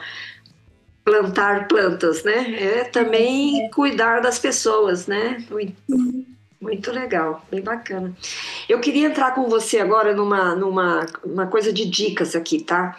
[1.05, 2.55] plantar plantas, né?
[2.55, 3.69] É também é.
[3.71, 5.45] cuidar das pessoas, né?
[5.51, 5.75] Muito,
[6.61, 8.15] muito, legal, bem bacana.
[8.69, 12.97] Eu queria entrar com você agora numa, numa uma coisa de dicas aqui, tá?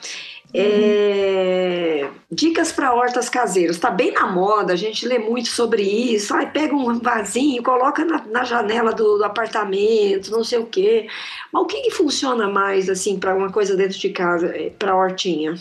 [0.54, 3.76] É, dicas para hortas caseiras.
[3.76, 6.34] Está bem na moda, a gente lê muito sobre isso.
[6.34, 11.08] Aí pega um vasinho, coloca na, na janela do, do, apartamento, não sei o quê.
[11.52, 14.96] Mas o que, que funciona mais assim para uma coisa dentro de casa, é, para
[14.96, 15.56] hortinha?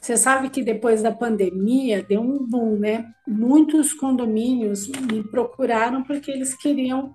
[0.00, 3.10] Você sabe que depois da pandemia deu um boom, né?
[3.26, 7.14] Muitos condomínios me procuraram porque eles queriam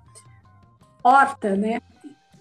[1.04, 1.82] horta, né?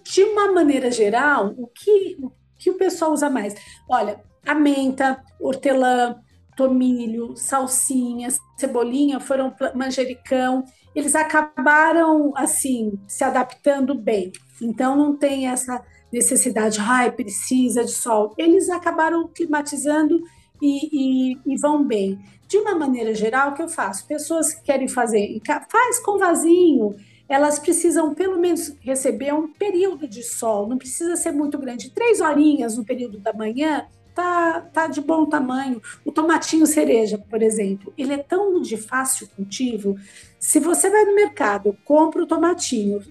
[0.03, 3.53] De uma maneira geral, o que, o que o pessoal usa mais?
[3.87, 6.15] Olha, a menta, hortelã,
[6.55, 10.63] tomilho, salsinha, cebolinha, foram manjericão.
[10.93, 14.31] Eles acabaram assim se adaptando bem.
[14.61, 18.33] Então não tem essa necessidade, ai, precisa de sol.
[18.37, 20.21] Eles acabaram climatizando
[20.61, 20.89] e,
[21.31, 22.19] e, e, vão bem.
[22.47, 24.07] De uma maneira geral, o que eu faço?
[24.07, 26.95] Pessoas que querem fazer, faz com vasinho,
[27.29, 31.91] elas precisam pelo menos receber um período de sol, não precisa ser muito grande.
[31.91, 33.85] Três horinhas no período da manhã
[34.19, 35.81] tá, tá de bom tamanho.
[36.03, 39.95] O tomatinho cereja, por exemplo, ele é tão de fácil cultivo.
[40.39, 43.01] Se você vai no mercado, compra o tomatinho,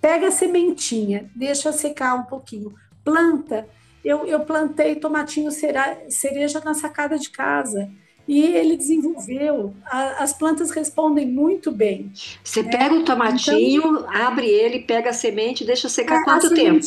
[0.00, 3.66] pega a sementinha, deixa secar um pouquinho, planta
[4.04, 7.90] eu, eu plantei tomatinho cereja na sacada de casa
[8.26, 9.74] e ele desenvolveu.
[9.84, 12.12] A, as plantas respondem muito bem.
[12.44, 12.70] Você né?
[12.70, 16.80] pega o tomatinho, então, abre ele, pega a semente, deixa secar a, quanto a tempo?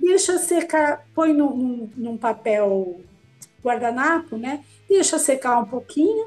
[0.00, 3.00] Deixa secar, põe num, num, num papel
[3.62, 4.64] guardanapo, né?
[4.88, 6.26] Deixa secar um pouquinho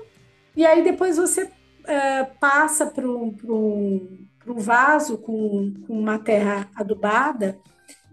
[0.55, 1.49] e aí depois você
[1.85, 7.57] é, passa para um, vaso com, com uma terra adubada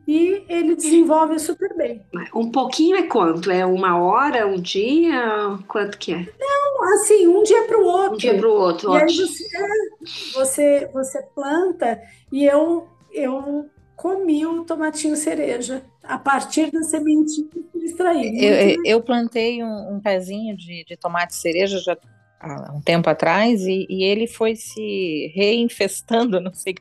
[0.06, 2.02] e ele desenvolve super bem.
[2.34, 3.50] Um pouquinho é quanto?
[3.50, 5.58] É uma hora, um dia?
[5.68, 6.26] Quanto que é?
[6.40, 8.14] Não, assim, um dia para o outro.
[8.14, 9.22] Um dia para o outro, e ótimo.
[9.22, 12.00] Aí você, é, você, você planta
[12.32, 18.44] e eu, eu comi o tomatinho cereja a partir da semente extraída.
[18.44, 21.96] Eu, eu plantei um, um pezinho de, de tomate cereja já
[22.40, 26.76] há um tempo atrás e, e ele foi se reinfestando, não sei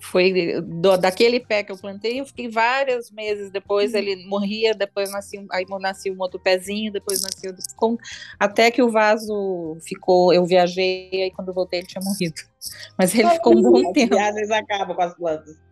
[0.00, 3.98] foi do, daquele pé que eu plantei, eu fiquei vários meses depois, uhum.
[3.98, 7.98] ele morria, depois nascia, aí nascia um outro pezinho, depois nascia outro,
[8.38, 12.40] até que o vaso ficou, eu viajei, aí quando voltei ele tinha morrido.
[12.98, 14.14] Mas ele ficou um bom tempo.
[14.14, 15.65] E às vezes acaba com as plantas.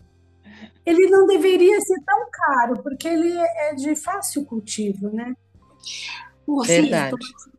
[0.85, 5.35] Ele não deveria ser tão caro, porque ele é de fácil cultivo, né?
[6.66, 7.16] Verdade.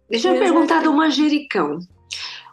[0.10, 1.80] Deixa eu perguntar do manjericão.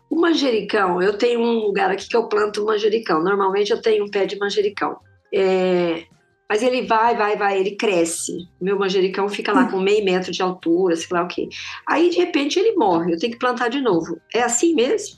[0.09, 3.23] O manjericão, eu tenho um lugar aqui que eu planto manjericão.
[3.23, 4.99] Normalmente eu tenho um pé de manjericão.
[5.33, 6.05] É,
[6.49, 8.47] mas ele vai, vai, vai, ele cresce.
[8.61, 11.49] Meu manjericão fica lá com meio metro de altura, sei lá o quê.
[11.88, 13.15] Aí, de repente, ele morre.
[13.15, 14.21] Eu tenho que plantar de novo.
[14.35, 15.17] É assim mesmo?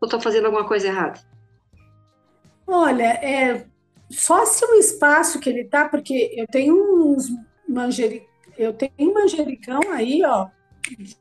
[0.00, 1.18] Ou estou fazendo alguma coisa errada?
[2.68, 3.66] Olha, é
[4.10, 7.28] só se o espaço que ele tá, porque eu tenho uns
[7.68, 10.48] manjericão, eu tenho manjericão aí, ó,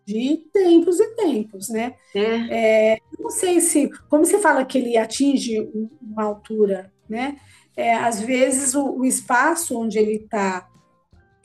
[0.06, 1.96] de tempos e tempos, né?
[2.14, 2.94] É.
[2.94, 5.70] É, não sei se, como se fala que ele atinge
[6.02, 7.38] uma altura, né?
[7.76, 10.70] É, às vezes o, o, espaço onde ele está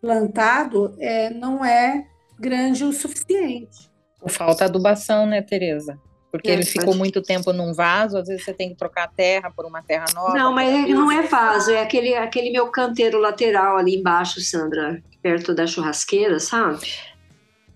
[0.00, 2.06] plantado é, não é
[2.38, 3.90] grande o suficiente.
[4.28, 5.98] Falta adubação, né, Tereza?
[6.30, 9.08] Porque é, ele ficou muito tempo num vaso, às vezes você tem que trocar a
[9.08, 10.32] terra por uma terra nova.
[10.34, 15.02] Não, mas ele não é vaso, é aquele, aquele meu canteiro lateral ali embaixo, Sandra,
[15.20, 16.78] perto da churrasqueira, sabe?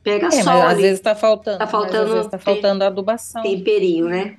[0.05, 0.63] Pega é, só.
[0.63, 1.59] às vezes está faltando.
[1.59, 3.43] Tá faltando, tá faltando adubação.
[3.43, 4.37] Temperinho, né?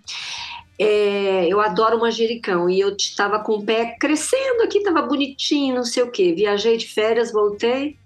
[0.79, 5.83] É, eu adoro manjericão e eu estava com o pé crescendo aqui, estava bonitinho, não
[5.83, 6.33] sei o quê.
[6.33, 7.97] Viajei de férias, voltei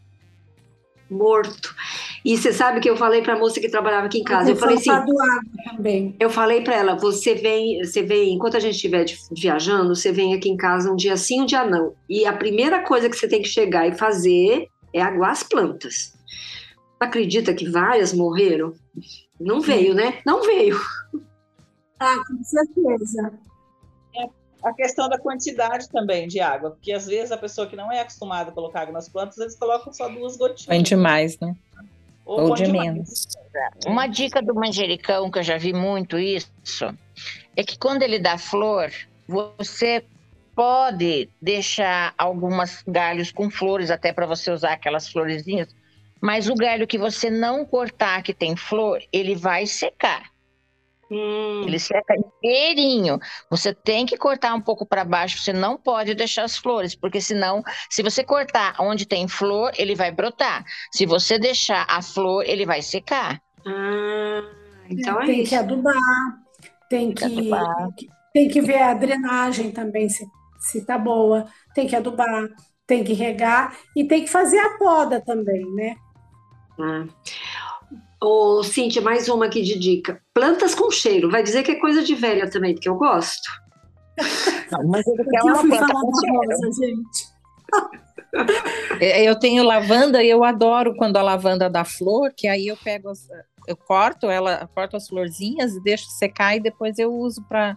[1.09, 1.75] morto.
[2.23, 4.55] E você sabe que eu falei para a moça que trabalhava aqui em casa, eu
[4.55, 4.91] falei assim,
[5.69, 6.15] também.
[6.19, 10.34] eu falei para ela, você vem, você vem, enquanto a gente estiver viajando, você vem
[10.34, 11.93] aqui em casa um dia sim, um dia não.
[12.10, 16.19] E a primeira coisa que você tem que chegar e fazer é aguar as plantas
[17.00, 18.73] acredita que várias morreram?
[19.39, 20.21] Não veio, né?
[20.25, 20.77] Não veio.
[22.00, 23.33] Ah, com certeza.
[24.15, 24.27] É
[24.62, 28.02] a questão da quantidade também de água, porque às vezes a pessoa que não é
[28.02, 30.65] acostumada a colocar água nas plantas, eles colocam só duas gotinhas.
[30.65, 31.56] Põe demais, né?
[32.30, 33.27] Ou, Ou de menos.
[33.88, 36.96] Uma dica do manjericão, que eu já vi muito isso,
[37.56, 38.92] é que quando ele dá flor,
[39.27, 40.06] você
[40.56, 45.75] pode deixar algumas galhos com flores, até para você usar aquelas florezinhas,
[46.21, 50.30] mas o galho que você não cortar, que tem flor, ele vai secar.
[51.12, 53.19] Hum, Ele seca inteirinho.
[53.49, 57.19] Você tem que cortar um pouco para baixo, você não pode deixar as flores, porque
[57.21, 60.63] senão, se você cortar onde tem flor, ele vai brotar.
[60.91, 63.41] Se você deixar a flor, ele vai secar.
[63.65, 64.41] ah,
[64.89, 65.45] então é, tem isso.
[65.45, 65.93] que adubar,
[66.89, 67.89] tem Tem que que, adubar.
[68.33, 70.25] tem que ver a drenagem também, se,
[70.60, 72.47] se tá boa, tem que adubar,
[72.87, 75.95] tem que regar e tem que fazer a poda também, né?
[76.79, 77.05] Ah.
[78.21, 80.21] Ô, Cíntia, mais uma aqui de dica.
[80.33, 81.29] Plantas com cheiro.
[81.31, 83.49] Vai dizer que é coisa de velha também, porque eu gosto.
[84.71, 85.13] Não, mas eu
[85.45, 86.73] uma fui planta com cheiro.
[86.73, 87.39] gente.
[89.01, 92.77] É, Eu tenho lavanda e eu adoro quando a lavanda dá flor, que aí eu
[92.77, 93.27] pego, as-
[93.67, 97.75] eu corto ela, corto as florzinhas e deixo secar e depois eu uso para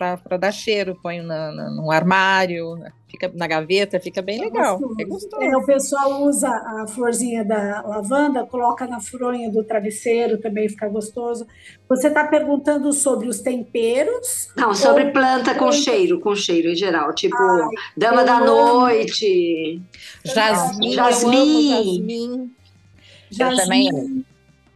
[0.00, 4.80] para dar cheiro, ponho na, na- no armário, fica na gaveta, fica bem legal.
[4.98, 5.42] É gostoso.
[5.42, 10.88] É, o pessoal usa a florzinha da lavanda, coloca na fronha do travesseiro, também fica
[10.88, 11.46] gostoso.
[11.88, 14.48] Você está perguntando sobre os temperos?
[14.56, 17.14] Não, sobre Ou- planta com cheiro, com cheiro em geral.
[17.14, 19.82] Tipo, Ai, dama da noite.
[20.24, 21.74] Jasmim, Jasmim.
[21.74, 22.50] jasmim.
[23.38, 24.24] Eu também Jasmim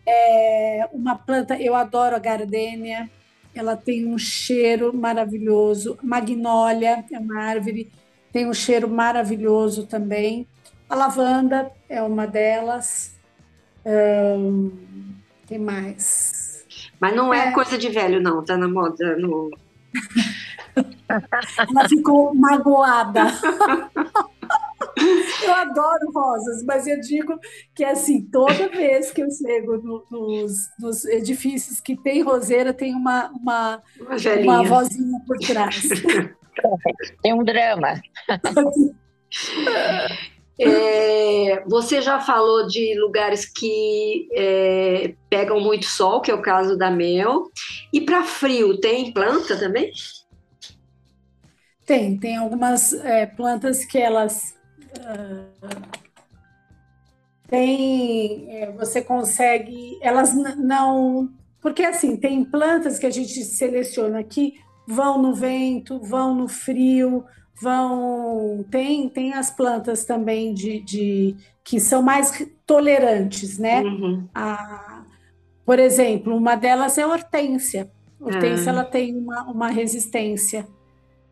[0.07, 3.09] é uma planta, eu adoro a gardênia,
[3.55, 5.99] ela tem um cheiro maravilhoso.
[6.03, 7.91] Magnólia é uma árvore,
[8.33, 10.47] tem um cheiro maravilhoso também.
[10.89, 13.17] A lavanda é uma delas.
[13.87, 14.71] Ahn,
[15.47, 16.65] tem mais?
[17.01, 17.53] Mas não é, É.
[17.53, 18.45] coisa de velho, não.
[18.45, 19.17] Tá na moda.
[19.17, 19.51] No...
[21.09, 23.25] Ela ficou magoada.
[25.43, 27.39] Eu adoro rosas, mas eu digo
[27.75, 32.95] que assim, toda vez que eu chego no- nos, nos edifícios que tem roseira, tem
[32.95, 35.83] uma, uma, Uma uma vozinha por trás.
[37.23, 38.01] Tem um drama.
[40.57, 46.79] É, você já falou de lugares que é, pegam muito sol, que é o caso
[46.79, 47.51] da Mel.
[47.93, 49.91] E para frio, tem planta também?
[51.85, 54.55] Tem, tem algumas é, plantas que elas
[57.49, 61.29] têm, é, você consegue, elas não,
[61.61, 64.55] porque assim, tem plantas que a gente seleciona aqui,
[64.87, 67.25] vão no vento, vão no frio,
[67.61, 73.83] vão, tem, tem as plantas também de, de que são mais tolerantes, né?
[73.83, 74.29] Uhum.
[74.35, 75.03] A-
[75.65, 77.91] por exemplo, uma delas é a hortênsia.
[78.21, 78.75] Hortência, Ah.
[78.75, 80.67] ela tem uma, uma resistência.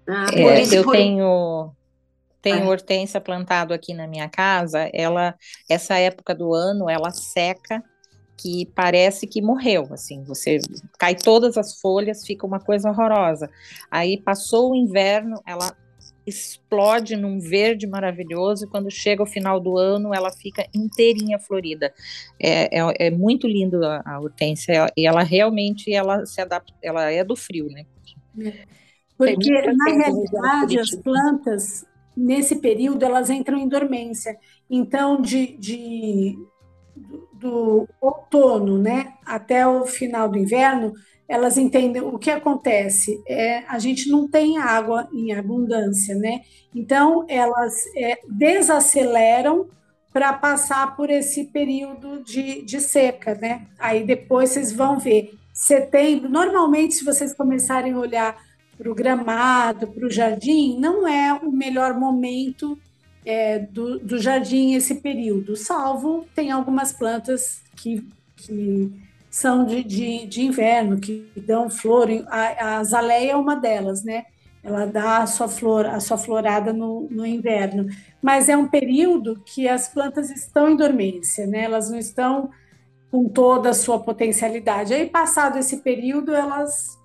[0.08, 1.70] Ah, É, por isso, eu por- tenho
[2.42, 2.68] tenho Ah.
[2.68, 4.90] hortênsia plantado aqui na minha casa.
[4.92, 5.34] Ela
[5.68, 7.82] essa época do ano ela seca
[8.36, 10.58] que parece que morreu, assim, você
[10.98, 13.48] cai todas as folhas, fica uma coisa horrorosa.
[13.88, 15.76] Aí passou o inverno, ela
[16.26, 21.92] explode num verde maravilhoso e quando chega o final do ano ela fica inteirinha florida.
[22.40, 27.10] É, é, é muito lindo a, a hortênsia e ela realmente ela se adapta, ela
[27.10, 27.84] é do frio, né?
[29.16, 31.84] Porque, muita na realidade, as plantas,
[32.16, 34.36] nesse período, elas entram em dormência.
[34.70, 36.36] Então, de, de-
[37.32, 40.92] do, outono né, até o final do inverno,
[41.28, 43.22] elas entendem o que acontece.
[43.26, 46.42] É, a gente não tem água em abundância, né?
[46.74, 49.66] Então, elas é, desaceleram
[50.12, 53.66] para passar por esse período de, de seca, né?
[53.78, 55.32] Aí depois vocês vão ver.
[55.54, 58.36] Setembro, normalmente, se vocês começarem a olhar
[58.82, 62.76] para o gramado, para o jardim, não é o melhor momento
[63.24, 68.04] é, do, do jardim esse período, salvo tem algumas plantas que,
[68.36, 68.92] que
[69.30, 72.08] são de, de, de inverno, que dão flor.
[72.26, 74.24] A, a azaleia é uma delas, né?
[74.64, 77.86] Ela dá a sua flor, a sua florada no, no inverno.
[78.20, 81.64] Mas é um período que as plantas estão em dormência, né?
[81.64, 82.50] Elas não estão
[83.12, 84.92] com toda a sua potencialidade.
[84.92, 87.00] Aí, passado esse período, elas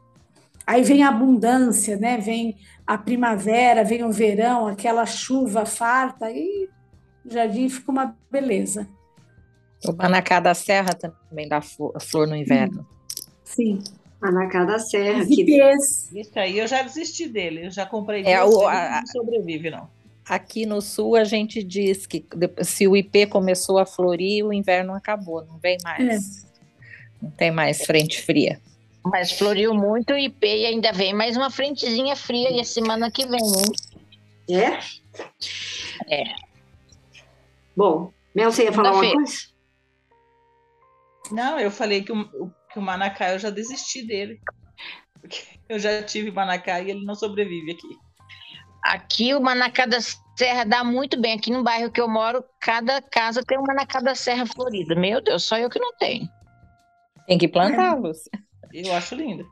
[0.68, 2.18] Aí vem a abundância, né?
[2.18, 6.70] Vem a primavera, vem o verão, aquela chuva farta e
[7.26, 8.86] o jardim fica uma beleza.
[9.88, 12.86] O manacá da serra também dá flo- flor no inverno.
[13.46, 13.80] Sim.
[14.20, 15.44] Manacá da Serra, que
[16.16, 17.68] Isso aí eu já desisti dele.
[17.68, 19.88] Eu já comprei É, o- a- não sobrevive, não.
[20.28, 22.26] Aqui no sul a gente diz que
[22.64, 26.46] se o IP começou a florir, o inverno acabou, não vem mais.
[27.22, 28.60] Não tem mais frente fria.
[29.12, 33.26] Mas floriu muito IP e ainda vem mais uma frentezinha fria e a semana que
[33.26, 33.72] vem, hein?
[34.50, 34.80] é?
[36.10, 36.24] É.
[37.76, 39.16] Bom, Mel, você ia falar uma Segunda-feira.
[39.16, 39.58] coisa?
[41.32, 44.40] Não, eu falei que o, que o Manacá eu já desisti dele.
[45.20, 47.88] Porque eu já tive Manacá e ele não sobrevive aqui.
[48.84, 50.00] Aqui o Manacá da
[50.38, 51.34] Serra dá muito bem.
[51.34, 54.96] Aqui no bairro que eu moro, cada casa tem um Manacá da Serra florida.
[54.96, 56.28] Meu Deus, só eu que não tenho.
[57.26, 58.30] Tem que plantá-los.
[58.74, 59.46] Eu acho lindo.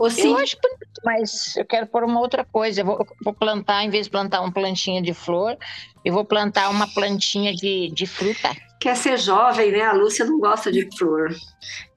[0.00, 2.80] Eu acho bonito, mas eu quero pôr uma outra coisa.
[2.80, 5.56] Eu vou, vou plantar, em vez de plantar uma plantinha de flor,
[6.04, 8.50] eu vou plantar uma plantinha de, de fruta.
[8.80, 9.82] quer ser jovem, né?
[9.82, 11.34] A Lúcia não gosta de flor.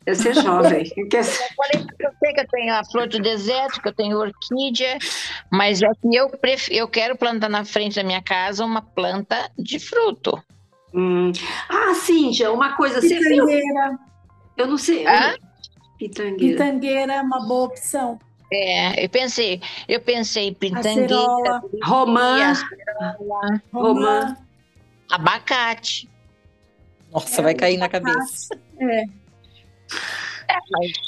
[0.04, 0.84] Quer ser jovem.
[1.12, 3.94] Quer ser- Eu falei eu sei que eu tenho a flor do deserto, que eu
[3.94, 4.98] tenho orquídea,
[5.52, 6.70] mas é que eu, pref...
[6.72, 10.42] eu quero plantar na frente da minha casa uma planta de fruto.
[10.94, 11.32] Hum.
[11.70, 13.46] Ah, Cíntia, uma coisa, você viu?
[14.58, 15.06] Eu não sei.
[15.08, 15.36] Hã?
[16.08, 16.58] Pitangueira.
[16.58, 18.18] pitangueira é uma boa opção.
[18.52, 22.54] É, eu pensei, eu pensei pitangueira, Romã.
[23.72, 24.36] romã.
[25.12, 26.10] abacate.
[27.12, 28.50] Nossa, vai cair na cabeça.
[28.80, 29.04] É,
[30.50, 30.58] É,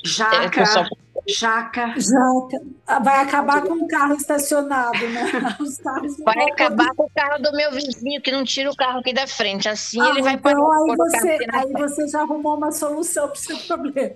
[0.06, 0.50] Jaca.
[0.52, 0.86] pessoal-
[1.28, 1.94] Jaca.
[1.98, 5.24] já vai acabar com o carro estacionado, né?
[6.24, 9.26] Vai acabar com o carro do meu vizinho, que não tira o carro aqui da
[9.26, 9.70] frente.
[9.70, 12.72] Assim Ah, ele vai então parar aí o carro você, aí você já arrumou uma
[12.72, 14.16] solução para o seu problema.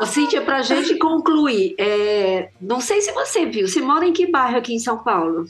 [0.00, 4.30] Ô, Cíntia, pra gente concluir, é, não sei se você viu, você mora em que
[4.30, 5.46] bairro aqui em São Paulo?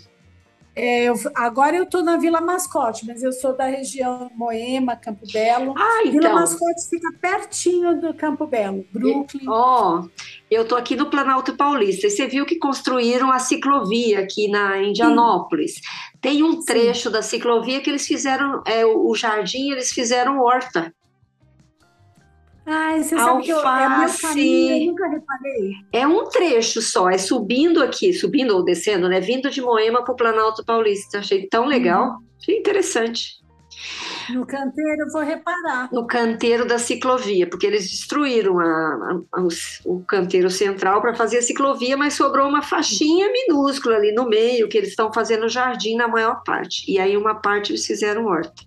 [0.79, 5.24] É, eu- agora eu estou na Vila Mascote, mas eu sou da região Moema, Campo
[5.33, 5.72] Belo.
[5.74, 6.35] Ah, Vila então.
[6.35, 9.47] Mascote fica pertinho do Campo Belo, Brooklyn.
[9.49, 10.05] Ó,
[10.51, 14.83] eu tô aqui no Planalto Paulista e você viu que construíram a ciclovia aqui na
[14.83, 15.81] Indianópolis.
[16.20, 16.64] Tem um Sim.
[16.66, 20.93] trecho da ciclovia que eles fizeram, é, o jardim, eles fizeram horta.
[22.66, 24.22] Ai, você sabe que eu, é meu Alface.
[24.22, 25.72] caminho, eu nunca reparei.
[25.92, 29.20] É um trecho só, é subindo aqui, subindo ou descendo, né?
[29.20, 31.18] Vindo de Moema para o Planalto Paulista.
[31.20, 33.36] Achei tão legal, achei interessante.
[34.30, 35.88] No canteiro eu vou reparar.
[35.92, 41.38] No canteiro da ciclovia, porque eles destruíram a- a- os- o canteiro central para fazer
[41.38, 45.94] a ciclovia, mas sobrou uma faixinha minúscula ali no meio, que eles estão fazendo jardim
[45.94, 46.90] na maior parte.
[46.90, 48.64] E aí uma parte eles fizeram horta.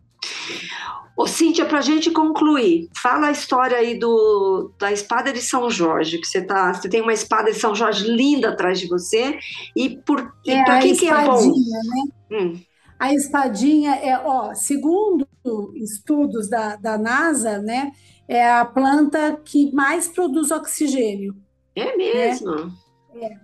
[1.20, 5.70] Ô, Cíntia, para a gente concluir, fala a história aí do, da espada de São
[5.70, 9.38] Jorge, que você, tá, você tem uma espada de São Jorge linda atrás de você,
[9.76, 11.36] e, por, e É a que, que é bom?
[11.36, 12.12] espadinha, né?
[12.32, 12.62] Hum,
[12.98, 15.28] A espadinha é, ó, segundo
[15.76, 17.92] estudos da, da NASA, né,
[18.26, 21.36] é a planta que mais produz oxigênio.
[21.76, 22.72] é mesmo.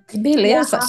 [0.08, 0.80] Que beleza.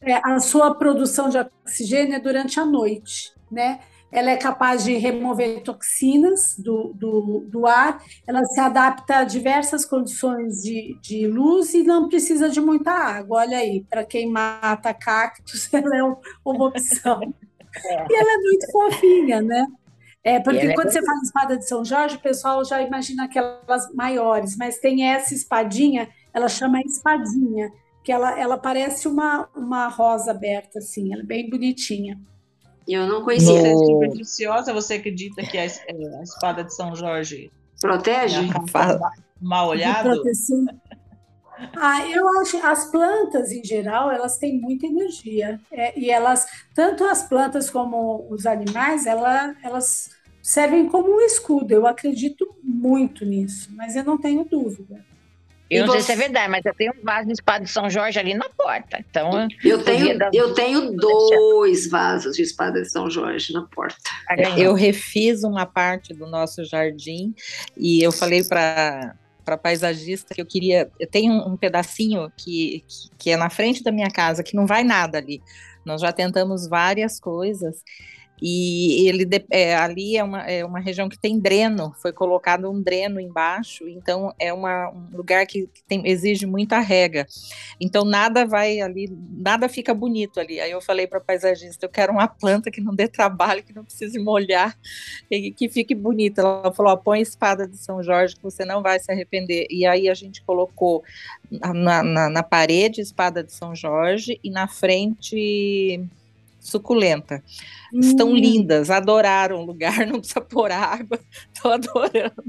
[0.00, 3.80] É, a sua produção de oxigênio é durante a noite, né?
[4.10, 9.84] Ela é capaz de remover toxinas do, do, do ar, ela se adapta a diversas
[9.84, 13.38] condições de, de luz e não precisa de muita água.
[13.40, 17.20] Olha aí, para quem mata cactos, ela é um- uma opção.
[18.08, 19.66] E ela é muito fofinha, né?
[20.24, 23.92] É, porque é quando você fala espada de São Jorge, o pessoal já imagina aquelas
[23.94, 27.72] maiores, mas tem essa espadinha, ela chama espadinha,
[28.04, 32.20] que ela, ela parece uma, uma rosa aberta, assim, ela é bem bonitinha.
[32.88, 33.52] Eu não conhecia.
[33.52, 38.48] Você é No- supersticiosa, você acredita que a, é, a espada de São Jorge Protege?
[38.48, 38.98] é
[39.40, 40.22] mal olhado?
[41.76, 47.04] Ah, eu acho as plantas em geral elas têm muita energia É, e elas tanto
[47.04, 50.08] as plantas como os animais ela, elas
[50.42, 51.72] servem como um escudo.
[51.72, 55.04] Eu acredito muito nisso, mas eu não tenho dúvida.
[55.70, 57.70] Eu E não sei se é verdade, mas eu tenho um vaso de espada de
[57.70, 59.04] São Jorge ali na porta.
[59.08, 59.30] Então,
[59.62, 63.98] Eu tenho, eu tenho dois vasos de espada de São Jorge na porta.
[64.36, 64.58] tá.
[64.58, 67.34] Eu refiz uma parte do nosso jardim
[67.76, 69.14] e eu falei para
[69.44, 70.90] para paisagista que eu queria.
[71.00, 74.54] Eu tenho um, um pedacinho que, que, que é na frente da minha casa, que
[74.54, 75.40] não vai nada ali.
[75.86, 77.82] Nós já tentamos várias coisas.
[78.40, 82.80] E ele é, ali é uma, é uma região que tem dreno, foi colocado um
[82.80, 87.26] dreno embaixo, então é uma, um lugar que, tem, exige muita rega.
[87.80, 90.60] Então nada vai ali, nada fica bonito ali.
[90.60, 93.74] Aí eu falei para a paisagista, eu quero uma planta que não dê trabalho, que
[93.74, 94.78] não precise molhar,
[95.30, 96.42] e que fique bonita.
[96.42, 99.66] Ela falou, ó, põe a espada de São Jorge que você não vai se arrepender.
[99.70, 101.02] E aí a gente colocou
[101.50, 106.08] na, na, na parede espada de São Jorge e na frente
[106.58, 107.42] suculenta.
[107.92, 111.18] Estão Hum, lindas, adoraram o lugar, não precisa pôr água,
[111.54, 112.44] estou adorando.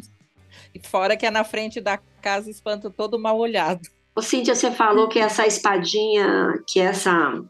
[0.73, 3.87] E fora que é na frente da casa, espanta todo mal olhado.
[4.15, 7.41] Ô, Cíntia, você falou que essa espadinha, que essa.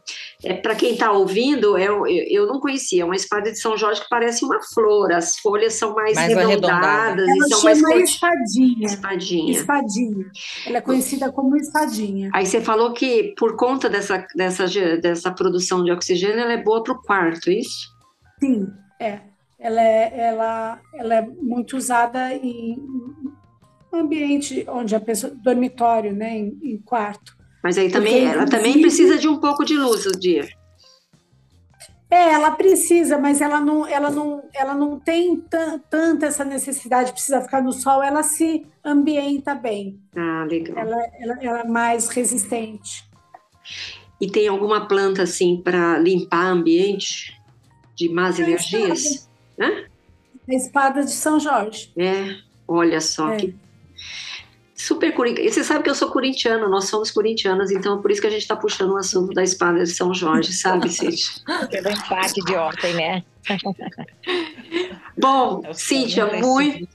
[0.44, 3.76] É, Para quem está ouvindo, eu, eu eu não conhecia, é uma espada de São
[3.76, 7.82] Jorge que parece uma flor, as folhas são mais, Mais arredondadas e Ela são mais
[7.82, 8.10] curtinhas.
[8.10, 8.86] espadinha.
[8.86, 9.52] Espadinha.
[9.52, 10.26] Espadinha.
[10.66, 12.30] Ela é conhecida como espadinha.
[12.32, 14.66] Aí você falou que por conta dessa, dessa,
[15.00, 17.88] dessa produção de oxigênio, ela é boa para o quarto, isso?
[18.38, 18.68] Sim,
[19.00, 19.20] é.
[19.58, 22.78] Ela é, ela, ela é muito usada em
[23.92, 25.32] ambiente onde a pessoa.
[25.34, 26.36] dormitório, né?
[26.38, 27.36] Em, em quarto.
[27.62, 30.48] Mas aí também, Porque, ela também precisa de um pouco de luz no dia.
[32.10, 35.36] É, ela precisa, mas ela não, ela não, ela não tem
[35.88, 40.00] tanta essa necessidade, precisa ficar no sol, ela se ambienta bem.
[40.16, 40.76] Ah, legal.
[40.76, 43.08] Ela, ela, ela é mais resistente.
[44.20, 47.40] E tem alguma planta assim para limpar ambiente
[47.94, 49.28] de más energias?
[49.58, 49.84] Hã?
[50.48, 51.92] A espada de São Jorge.
[51.96, 52.34] É,
[52.66, 53.36] olha só É.
[53.36, 53.54] que
[54.74, 55.48] super corintiana.
[55.48, 58.26] E você sabe que eu sou corintiana, nós somos corintianas, então é por isso que
[58.26, 61.34] a gente está puxando o assunto da espada de São Jorge, sabe, Cíntia?
[61.70, 63.22] Pelo empate de ontem, né?
[65.18, 66.88] Bom, Cíntia, muito,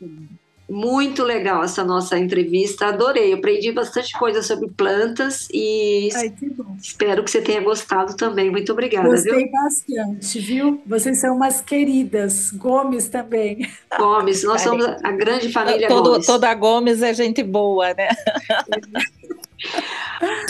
[0.70, 3.34] muito legal essa nossa entrevista, adorei.
[3.34, 6.76] Eu aprendi bastante coisa sobre plantas e Ai, que bom.
[6.82, 8.50] espero que você tenha gostado também.
[8.50, 9.34] Muito obrigada, viu?
[9.34, 10.82] Gostei bastante, viu?
[10.86, 12.52] Vocês são umas queridas.
[12.52, 13.68] Gomes também.
[13.98, 16.26] Gomes, nós somos a grande família Todo, Gomes.
[16.26, 18.10] toda Gomes é gente boa, né?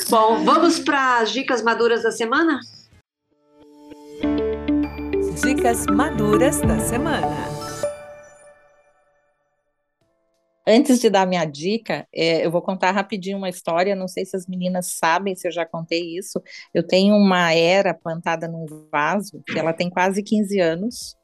[0.09, 2.59] Bom, vamos para as dicas maduras da semana?
[5.43, 7.54] Dicas maduras da semana.
[10.67, 13.95] Antes de dar minha dica, é, eu vou contar rapidinho uma história.
[13.95, 16.41] Não sei se as meninas sabem, se eu já contei isso.
[16.73, 21.15] Eu tenho uma era plantada num vaso, que ela tem quase 15 anos,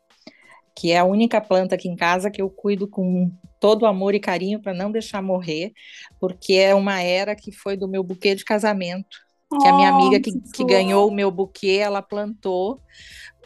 [0.75, 4.19] que é a única planta aqui em casa que eu cuido com todo amor e
[4.19, 5.71] carinho para não deixar morrer,
[6.19, 9.17] porque é uma era que foi do meu buquê de casamento.
[9.59, 12.79] Que a minha amiga que, que ganhou o meu buquê, ela plantou.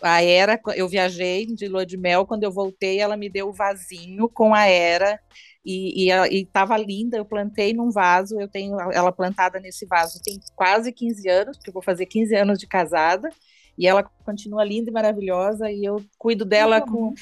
[0.04, 3.54] A era, eu viajei de lua de mel, quando eu voltei, ela me deu o
[3.54, 5.20] vasinho com a era
[5.66, 6.10] e
[6.42, 7.18] estava linda.
[7.18, 11.70] Eu plantei num vaso, eu tenho ela plantada nesse vaso tem quase 15 anos, porque
[11.70, 13.30] eu vou fazer 15 anos de casada,
[13.78, 17.14] e ela continua linda e maravilhosa, e eu cuido dela com.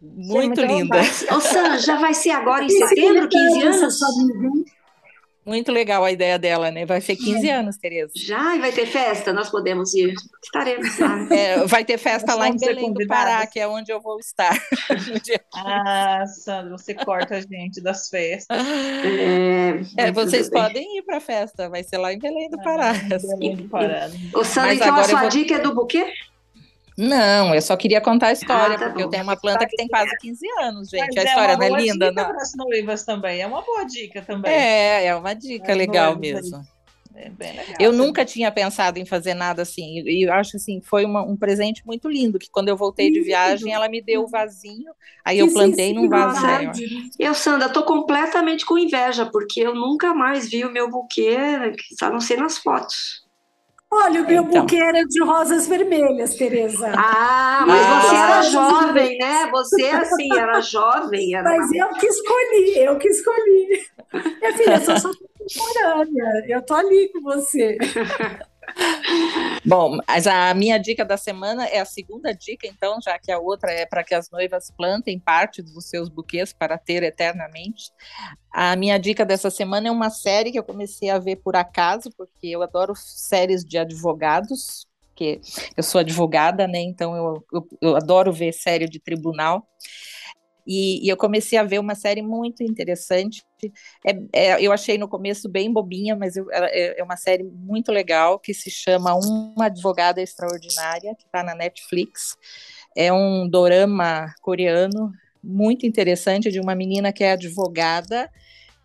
[0.00, 1.00] Muito muito linda.
[1.34, 3.98] Ô, Sam, já vai ser agora em setembro, 15 essa anos?
[5.48, 6.84] Muito legal a ideia dela, né?
[6.84, 8.12] Vai ser 15 anos, Tereza.
[8.14, 9.32] Já e vai ter festa?
[9.32, 10.12] Nós podemos ir.
[10.44, 11.08] Estaremos lá.
[11.34, 13.06] É, vai ter festa lá em Belém do.
[13.06, 14.54] Pará, que é onde eu vou estar.
[15.54, 18.56] Ah, Sandra, você corta a gente das festas.
[18.56, 22.92] É, É, vocês podem ir para a festa, vai ser lá em Belém do Pará.
[22.92, 24.08] Ah, Belém do Pará.
[24.34, 26.06] Ô, Sandra, Mas então a sua vou- dica é do buquê?
[26.98, 29.10] Não, eu só queria contar a história, Ah, tá porque eu bom.
[29.12, 31.06] tenho uma planta que tem quase 15 anos, gente.
[31.06, 32.24] Mas a é história uma não é linda, não?
[32.24, 33.40] para as noivas também.
[33.40, 34.52] É uma boa dica também.
[34.52, 36.60] É, é uma dica É, legal mesmo.
[37.14, 37.76] É legal.
[37.78, 41.36] Eu nunca tinha pensado em fazer nada assim, e eu acho assim, foi uma- um
[41.36, 44.92] presente muito lindo, que quando eu voltei de viagem, ela me deu o vasinho,
[45.24, 46.70] aí eu plantei num vaso né?
[47.18, 51.36] Eu, Sandra, tô completamente com inveja, porque eu nunca mais vi o meu buquê,
[52.02, 53.27] a não ser nas fotos.
[53.90, 54.60] Olha, o meu Então.
[54.62, 56.92] buquê era de rosas vermelhas, Tereza.
[56.94, 58.00] Ah, mas Ah.
[58.02, 59.46] você era jovem, né?
[59.50, 61.34] Você, assim, era jovem.
[61.34, 61.48] Era...
[61.48, 63.86] Mas eu que escolhi, eu que escolhi.
[64.40, 66.44] Minha filha, eu sou sua contemporânea.
[66.48, 67.78] Eu tô ali com você.
[69.64, 73.38] Bom, mas a minha dica da semana é a segunda dica, então, já que a
[73.38, 77.90] outra é para que as noivas plantem parte dos seus buquês para ter eternamente.
[78.50, 82.10] A minha dica dessa semana é uma série que eu comecei a ver por acaso,
[82.16, 85.40] porque eu adoro séries de advogados, porque
[85.76, 86.80] eu sou advogada, né?
[86.80, 89.66] Então eu, eu, eu adoro ver série de tribunal.
[90.70, 93.42] E, e eu comecei a ver uma série muito interessante.
[94.06, 97.90] É- é- eu achei no começo bem bobinha, mas eu- é, é uma série muito
[97.90, 102.36] legal que se chama Uma Advogada Extraordinária, que está na Netflix.
[102.94, 105.10] É um dorama coreano
[105.42, 108.30] muito interessante de uma menina que é advogada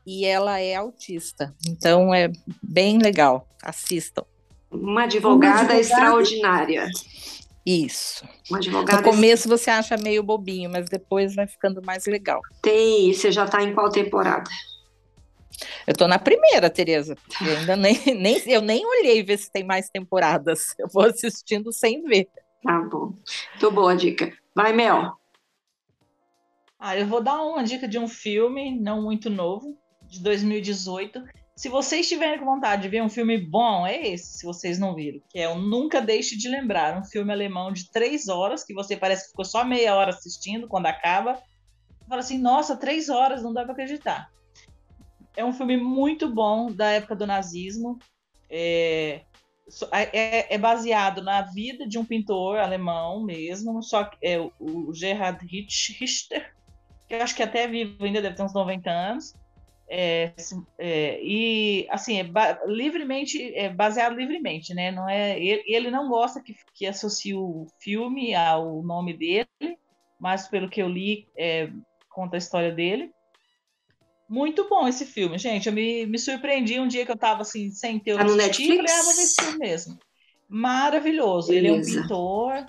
[0.06, 1.54] e ela é autista.
[1.68, 2.32] Então é
[2.62, 3.46] bem legal.
[3.62, 4.24] Assistam.
[4.72, 5.80] Uma advogada, Uma advogada.
[5.80, 6.88] extraordinária.
[7.66, 8.28] Isso.
[8.50, 9.02] Uma advogada.
[9.02, 12.42] No começo você acha meio bobinho, mas depois vai ficando mais legal.
[12.62, 13.14] Tem.
[13.14, 14.50] Você já está em qual temporada?
[15.88, 17.16] Eu tô na primeira, Tereza.
[17.42, 20.74] Eu ainda nem, nem, eu nem olhei ver se tem mais temporadas.
[20.78, 22.28] Eu vou assistindo sem ver.
[22.64, 23.14] Tá bom.
[23.52, 24.32] Muito boa a dica.
[24.56, 25.18] Vai, Mel.
[26.80, 31.24] Ah, eu vou dar uma dica de um filme não muito novo, de 2018.
[31.56, 34.96] Se vocês tiverem com vontade de ver um filme bom, é esse, se vocês não
[34.96, 38.74] viram, que é o Nunca Deixe de Lembrar, um filme alemão de três horas, que
[38.74, 41.40] você parece que ficou só meia hora assistindo quando acaba.
[42.10, 44.30] Fala assim, nossa, três horas, não dá para acreditar.
[45.38, 48.00] É um filme muito bom da época do nazismo.
[48.50, 49.22] É,
[49.70, 54.92] so- é- é baseado na vida de um pintor alemão mesmo, só que é o-
[54.94, 56.52] Gerhard Rich- Richter,
[57.08, 59.34] que eu acho que até é vivo ainda, deve ter uns 90 anos.
[59.90, 60.34] É,
[60.80, 64.92] é, e assim, é ba- livremente, é baseado livremente, né?
[64.92, 69.48] Não é, ele, ele não gosta que, que associe o filme ao nome dele,
[70.20, 71.70] mas pelo que eu li, é,
[72.10, 73.12] conta a história dele.
[74.28, 75.68] Muito bom esse filme, gente.
[75.68, 78.36] Eu me, me surpreendi um dia que eu tava assim, sem ter o Tá no
[78.36, 78.94] assisti, falei, Netflix?
[78.94, 80.00] ah, vou ver esse filme mesmo.
[80.54, 81.52] Maravilhoso.
[81.52, 82.64] Ele é um pintor.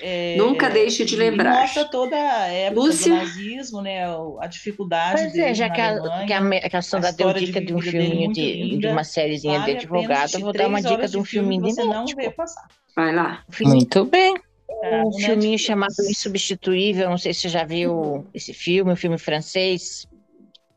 [0.00, 1.60] É, Nunca deixe de lembrar.
[1.60, 3.12] Mostra toda a época Lúcia?
[3.12, 4.04] do nazismo, né?
[4.40, 7.66] A dificuldade pois é, já que a, que a, que a Sandra deu dica de,
[7.66, 11.16] de um filminho de, de, uma sériezinha vale de advogado, vou dar uma dica de
[11.16, 12.66] um filminho de não vê passar.
[12.96, 13.44] Vai lá.
[13.60, 14.34] Muito bem.
[14.82, 19.16] Um é, filminho chamado Insubstituível, não sei se você já viu esse filme, um filme
[19.16, 20.08] francês.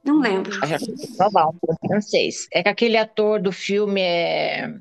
[0.05, 0.51] Não lembro.
[0.67, 2.47] Já um filme francês.
[2.53, 4.71] É que aquele ator do filme é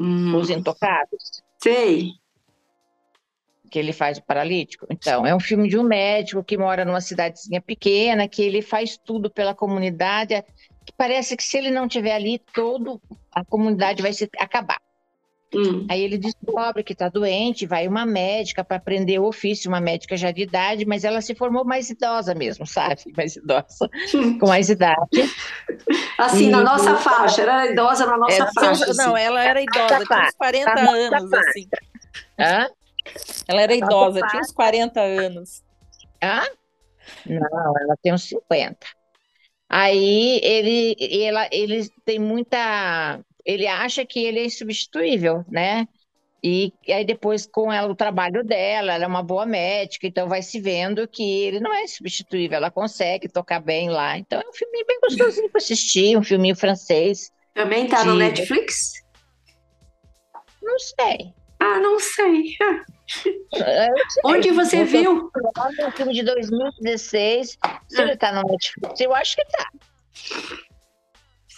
[0.00, 0.36] hum.
[0.36, 1.42] Os Intocados.
[1.62, 2.12] Sei.
[3.70, 4.86] Que ele faz o paralítico.
[4.90, 8.96] Então, é um filme de um médico que mora numa cidadezinha pequena, que ele faz
[8.96, 10.42] tudo pela comunidade,
[10.84, 12.98] que parece que se ele não estiver ali, toda
[13.32, 14.80] a comunidade vai se acabar.
[15.52, 15.84] Hum.
[15.90, 20.16] Aí ele descobre que está doente, vai uma médica para aprender o ofício, uma médica
[20.16, 23.02] já de idade, mas ela se formou mais idosa mesmo, sabe?
[23.16, 23.90] Mais idosa,
[24.38, 24.98] com mais idade.
[26.16, 26.50] Assim, e...
[26.50, 28.84] na nossa faixa, era idosa na nossa ela, faixa.
[28.90, 29.02] Assim.
[29.02, 31.68] Não, ela era idosa, tinha uns 40 tá anos, assim.
[32.38, 32.68] Hã?
[33.48, 35.62] Ela era idosa, tinha uns 40 anos.
[36.22, 36.42] Hã?
[37.26, 38.78] Não, ela tem uns 50.
[39.68, 45.86] Aí ele, ela, ele tem muita ele acha que ele é insubstituível, né?
[46.42, 50.40] E, aí depois com ela o trabalho dela, ela é uma boa médica, então vai
[50.40, 54.16] se vendo que ele não é insubstituível, ela consegue tocar bem lá.
[54.16, 57.30] Então é um filme bem gostosinho para assistir, um filminho francês.
[57.54, 58.06] Também tá de...
[58.06, 58.92] no Netflix?
[60.62, 61.34] Não sei.
[61.58, 62.56] Ah, não sei.
[64.24, 65.30] Onde você viu?
[65.84, 67.58] Um filme de 2016.
[67.88, 69.70] Se ele tá no Netflix, eu acho que tá.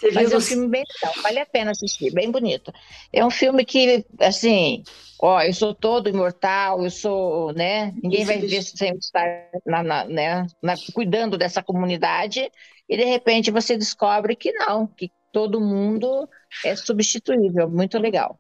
[0.02, 2.72] Você Mas viu é um filme bem legal, vale a pena assistir, bem bonito.
[3.12, 4.82] É um filme que, assim,
[5.20, 7.94] ó, eu sou todo imortal, eu sou, né?
[8.02, 12.50] Ninguém vai ver sem estar na, na, né, na, cuidando dessa comunidade,
[12.88, 16.28] e de repente você descobre que não, que todo mundo
[16.64, 17.70] é substituível.
[17.70, 18.36] Muito legal.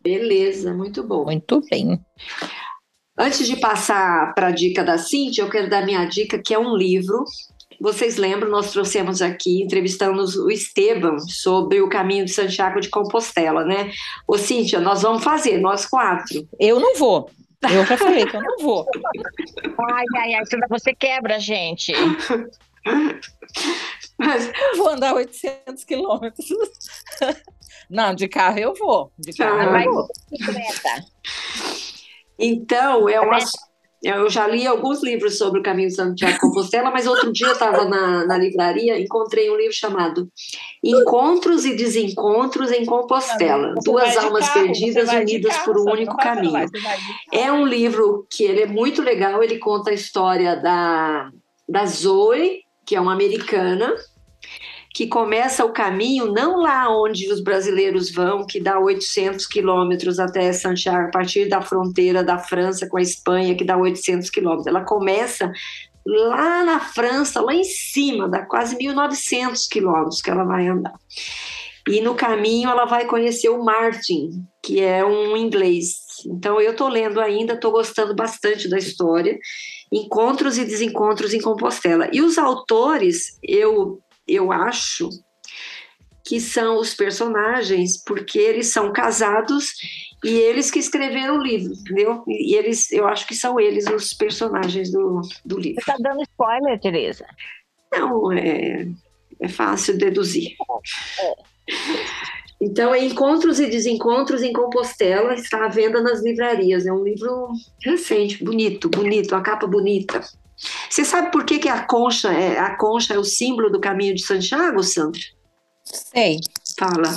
[0.00, 1.24] Beleza, muito bom.
[1.24, 2.04] Muito bem.
[3.16, 6.58] Antes de passar para a dica da Cintia, eu quero dar minha dica, que é
[6.58, 7.24] um livro
[7.80, 13.64] vocês lembram, nós trouxemos aqui, entrevistamos o Esteban sobre o caminho de Santiago de Compostela,
[13.64, 13.90] né?
[14.26, 16.48] Ô, Cíntia, nós vamos fazer, nós quatro.
[16.58, 17.30] Eu não vou.
[17.62, 18.86] Eu já falei que eu não vou.
[19.92, 21.92] Ai, ai, ai, você quebra, gente.
[24.18, 24.50] Mas...
[24.72, 26.48] Eu vou andar 800 quilômetros.
[27.88, 29.12] Não, de carro eu vou.
[29.18, 30.08] De carro ah, eu vou.
[32.38, 33.38] Então, é uma,
[34.02, 37.48] eu já li alguns livros sobre o caminho de Santiago de Compostela, mas outro dia
[37.48, 40.28] eu estava na, na livraria encontrei um livro chamado
[40.82, 46.66] Encontros e Desencontros em Compostela, Duas Almas carro, Perdidas Unidas carro, por um Único Caminho.
[47.32, 51.30] É um livro que ele é muito legal, ele conta a história da,
[51.68, 53.92] da Zoe, que é uma americana,
[54.98, 60.52] que começa o caminho não lá onde os brasileiros vão, que dá 800 quilômetros até
[60.52, 64.66] Santiago, a partir da fronteira da França com a Espanha, que dá 800 quilômetros.
[64.66, 65.52] Ela começa
[66.04, 70.94] lá na França, lá em cima, dá quase 1.900 quilômetros que ela vai andar.
[71.86, 74.30] E no caminho ela vai conhecer o Martin,
[74.60, 75.94] que é um inglês.
[76.26, 79.38] Então eu estou lendo ainda, estou gostando bastante da história.
[79.92, 82.10] Encontros e desencontros em Compostela.
[82.12, 85.08] E os autores, eu eu acho
[86.24, 89.72] que são os personagens, porque eles são casados
[90.22, 92.22] e eles que escreveram o livro, entendeu?
[92.26, 95.82] E eles, eu acho que são eles os personagens do, do livro.
[95.82, 97.24] Você está dando spoiler, Tereza?
[97.90, 98.86] Não, é,
[99.40, 100.56] é fácil deduzir.
[101.20, 101.34] É.
[102.60, 106.86] Então, é Encontros e Desencontros em Compostela, está à venda nas livrarias.
[106.86, 107.48] É um livro
[107.82, 110.20] recente, bonito, bonito, a capa bonita.
[110.90, 114.14] Você sabe por que, que a concha é a concha é o símbolo do caminho
[114.14, 115.20] de Santiago, Sandra?
[115.84, 116.40] Sei.
[116.78, 117.16] Fala.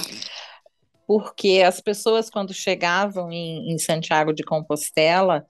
[1.08, 5.46] Porque as pessoas, quando chegavam em, em Santiago de Compostela,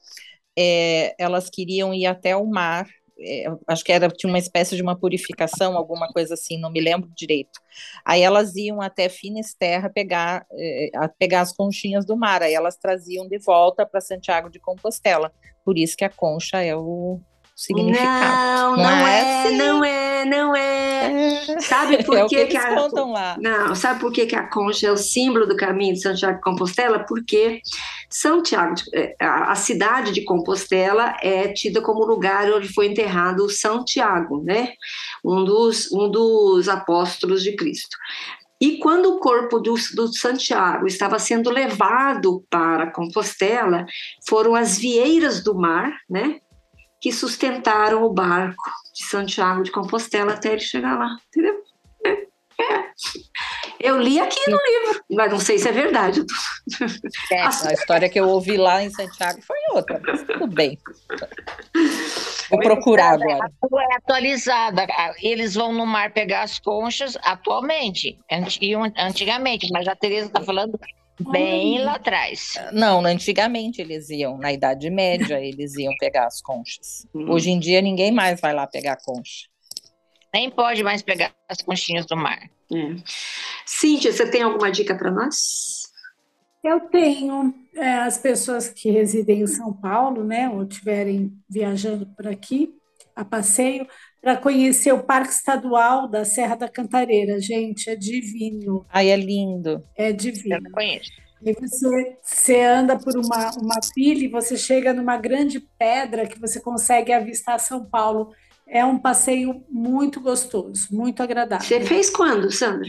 [0.57, 2.87] é, elas queriam ir até o mar.
[3.23, 6.81] É, acho que era tinha uma espécie de uma purificação, alguma coisa assim, não me
[6.81, 7.59] lembro direito.
[8.03, 10.89] Aí elas iam até Finisterra pegar, é,
[11.19, 15.31] pegar as conchinhas do mar, aí elas traziam de volta para Santiago de Compostela.
[15.63, 17.21] Por isso que a concha é o,
[17.55, 18.05] significado.
[18.05, 19.57] Não, não, não é, é assim.
[19.57, 21.41] não é, não é.
[21.53, 21.59] é.
[21.59, 23.37] Sabe por é que, que, a contam lá.
[23.39, 26.43] Não, sabe por que, que a concha é o símbolo do caminho de Santiago de
[26.43, 26.99] Compostela?
[26.99, 27.61] Porque
[28.09, 34.73] Santiago, é, a cidade de Compostela é tida como lugar onde foi enterrado Santiago, né?
[35.23, 37.97] Um dos, um dos apóstolos de Cristo.
[38.61, 43.87] E quando o corpo do, do, Santiago estava sendo levado para Compostela,
[44.27, 46.40] foram as vieiras do mar, né?
[47.01, 51.63] Que sustentaram o barco de Santiago de Compostela até ele chegar lá, entendeu?
[52.05, 52.11] É,
[52.61, 52.91] é.
[53.79, 56.23] Eu li aqui no livro, mas não sei se é verdade.
[57.31, 60.77] É, a história que eu ouvi lá em Santiago foi outra, mas tudo bem.
[62.51, 63.45] Vou procurar agora.
[63.45, 64.85] A rua é atualizada.
[65.19, 68.19] Eles vão no mar pegar as conchas atualmente.
[68.29, 70.79] Antigamente, mas a Tereza está falando
[71.19, 72.53] bem lá atrás.
[72.71, 77.05] Não, antigamente eles iam, na Idade Média, eles iam pegar as conchas.
[77.13, 77.29] Hum.
[77.29, 79.47] Hoje em dia ninguém mais vai lá pegar concha.
[80.33, 82.49] Nem pode mais pegar as conchinhas do mar.
[82.73, 82.95] É.
[83.65, 85.91] Cíntia, você tem alguma dica para nós?
[86.63, 87.53] Eu tenho.
[87.73, 92.73] É, as pessoas que residem em São Paulo, né, ou estiverem viajando por aqui
[93.15, 93.87] a passeio,
[94.21, 97.39] para conhecer o Parque Estadual da Serra da Cantareira.
[97.39, 98.85] Gente, é divino.
[98.87, 99.83] Ai, é lindo.
[99.95, 100.55] É divino.
[100.55, 101.11] Eu não conheço.
[101.43, 106.39] E você, você anda por uma, uma pilha e você chega numa grande pedra que
[106.39, 108.31] você consegue avistar São Paulo.
[108.67, 111.67] É um passeio muito gostoso, muito agradável.
[111.67, 112.87] Você fez quando, Sandra?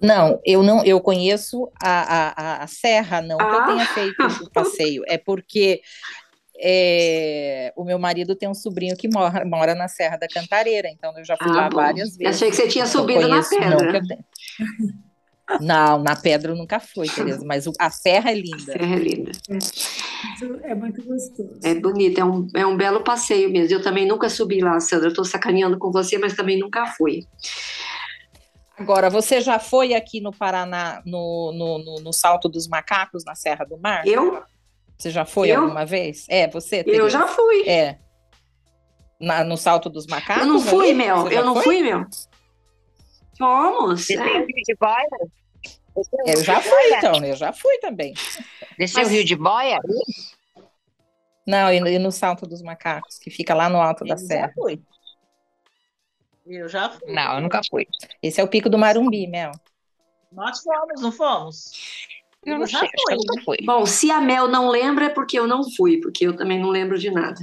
[0.00, 3.44] Não, eu não, eu conheço a, a, a serra, não ah.
[3.44, 3.86] que eu tenha ah.
[3.86, 5.82] feito o passeio, é porque
[6.60, 11.16] é, o meu marido tem um sobrinho que mora, mora na Serra da Cantareira, então
[11.16, 11.76] eu já fui ah, lá bom.
[11.76, 12.36] várias vezes.
[12.36, 14.00] Achei que você tinha subido na pedra.
[14.02, 14.08] Não,
[15.60, 18.56] não, na pedra eu nunca fui, Tereza, mas a serra é linda.
[18.56, 19.32] A serra é linda.
[20.64, 21.60] É, é muito gostoso.
[21.62, 23.74] É bonito, é um, é um belo passeio mesmo.
[23.74, 25.06] Eu também nunca subi lá, Sandra.
[25.06, 27.26] Eu estou sacaneando com você, mas também nunca fui.
[28.76, 33.34] Agora, você já foi aqui no Paraná, no, no, no, no Salto dos Macacos, na
[33.34, 34.06] Serra do Mar?
[34.06, 34.42] Eu?
[34.98, 35.62] Você já foi eu?
[35.62, 36.26] alguma vez?
[36.28, 36.82] É, você?
[36.82, 37.02] Tereza?
[37.02, 37.68] Eu já fui.
[37.68, 37.98] É.
[39.20, 40.42] Na, no Salto dos Macacos?
[40.42, 41.28] Eu não fui, Mel.
[41.28, 41.62] Eu não foi?
[41.62, 42.04] fui, Mel.
[43.38, 44.06] Fomos.
[44.06, 44.22] Você é.
[44.22, 45.08] tem Rio de Boia?
[46.26, 47.24] Eu já fui, então.
[47.24, 48.14] Eu já fui também.
[48.76, 49.78] Desceu o Rio de Boia?
[51.46, 54.48] Não, e no Salto dos Macacos, que fica lá no alto eu da serra.
[54.48, 54.82] Já fui.
[56.46, 57.12] Eu já fui.
[57.12, 57.86] Não, eu nunca fui.
[58.22, 59.52] Esse é o Pico do Marumbi, Mel.
[60.32, 61.70] Nós fomos, não fomos?
[62.44, 63.56] Eu não sei, acho que eu nunca fui.
[63.64, 66.70] Bom, se a Mel não lembra é porque eu não fui, porque eu também não
[66.70, 67.38] lembro de nada.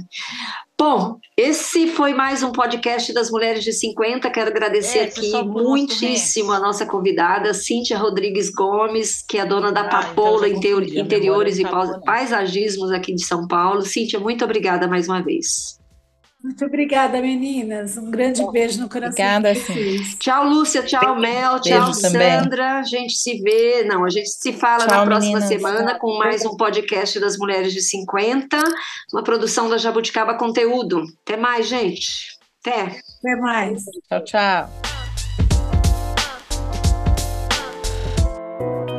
[0.78, 4.30] Bom, esse foi mais um podcast das Mulheres de 50.
[4.30, 9.82] Quero agradecer é, aqui muitíssimo a nossa convidada, Cíntia Rodrigues Gomes, que é dona da
[9.82, 11.64] ah, Papoula então Interiores e
[12.04, 13.82] Paisagismos aqui de São Paulo.
[13.82, 15.78] Cíntia, muito obrigada mais uma vez.
[16.42, 17.96] Muito obrigada, meninas.
[17.96, 19.10] Um grande beijo no coração.
[19.10, 19.98] Obrigada, sim.
[20.18, 20.82] Tchau, Lúcia.
[20.82, 21.60] Tchau, Mel.
[21.60, 22.78] Tchau, Sandra.
[22.78, 23.82] A gente se vê.
[23.84, 25.48] Não, a gente se fala tchau, na próxima meninas.
[25.48, 28.62] semana com mais um podcast das Mulheres de 50,
[29.12, 31.04] uma produção da Jabuticaba Conteúdo.
[31.24, 32.36] Até mais, gente.
[32.60, 33.00] Até.
[33.18, 33.82] Até mais.
[34.08, 34.70] Tchau, tchau.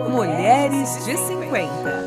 [0.10, 2.07] Mulheres de 50.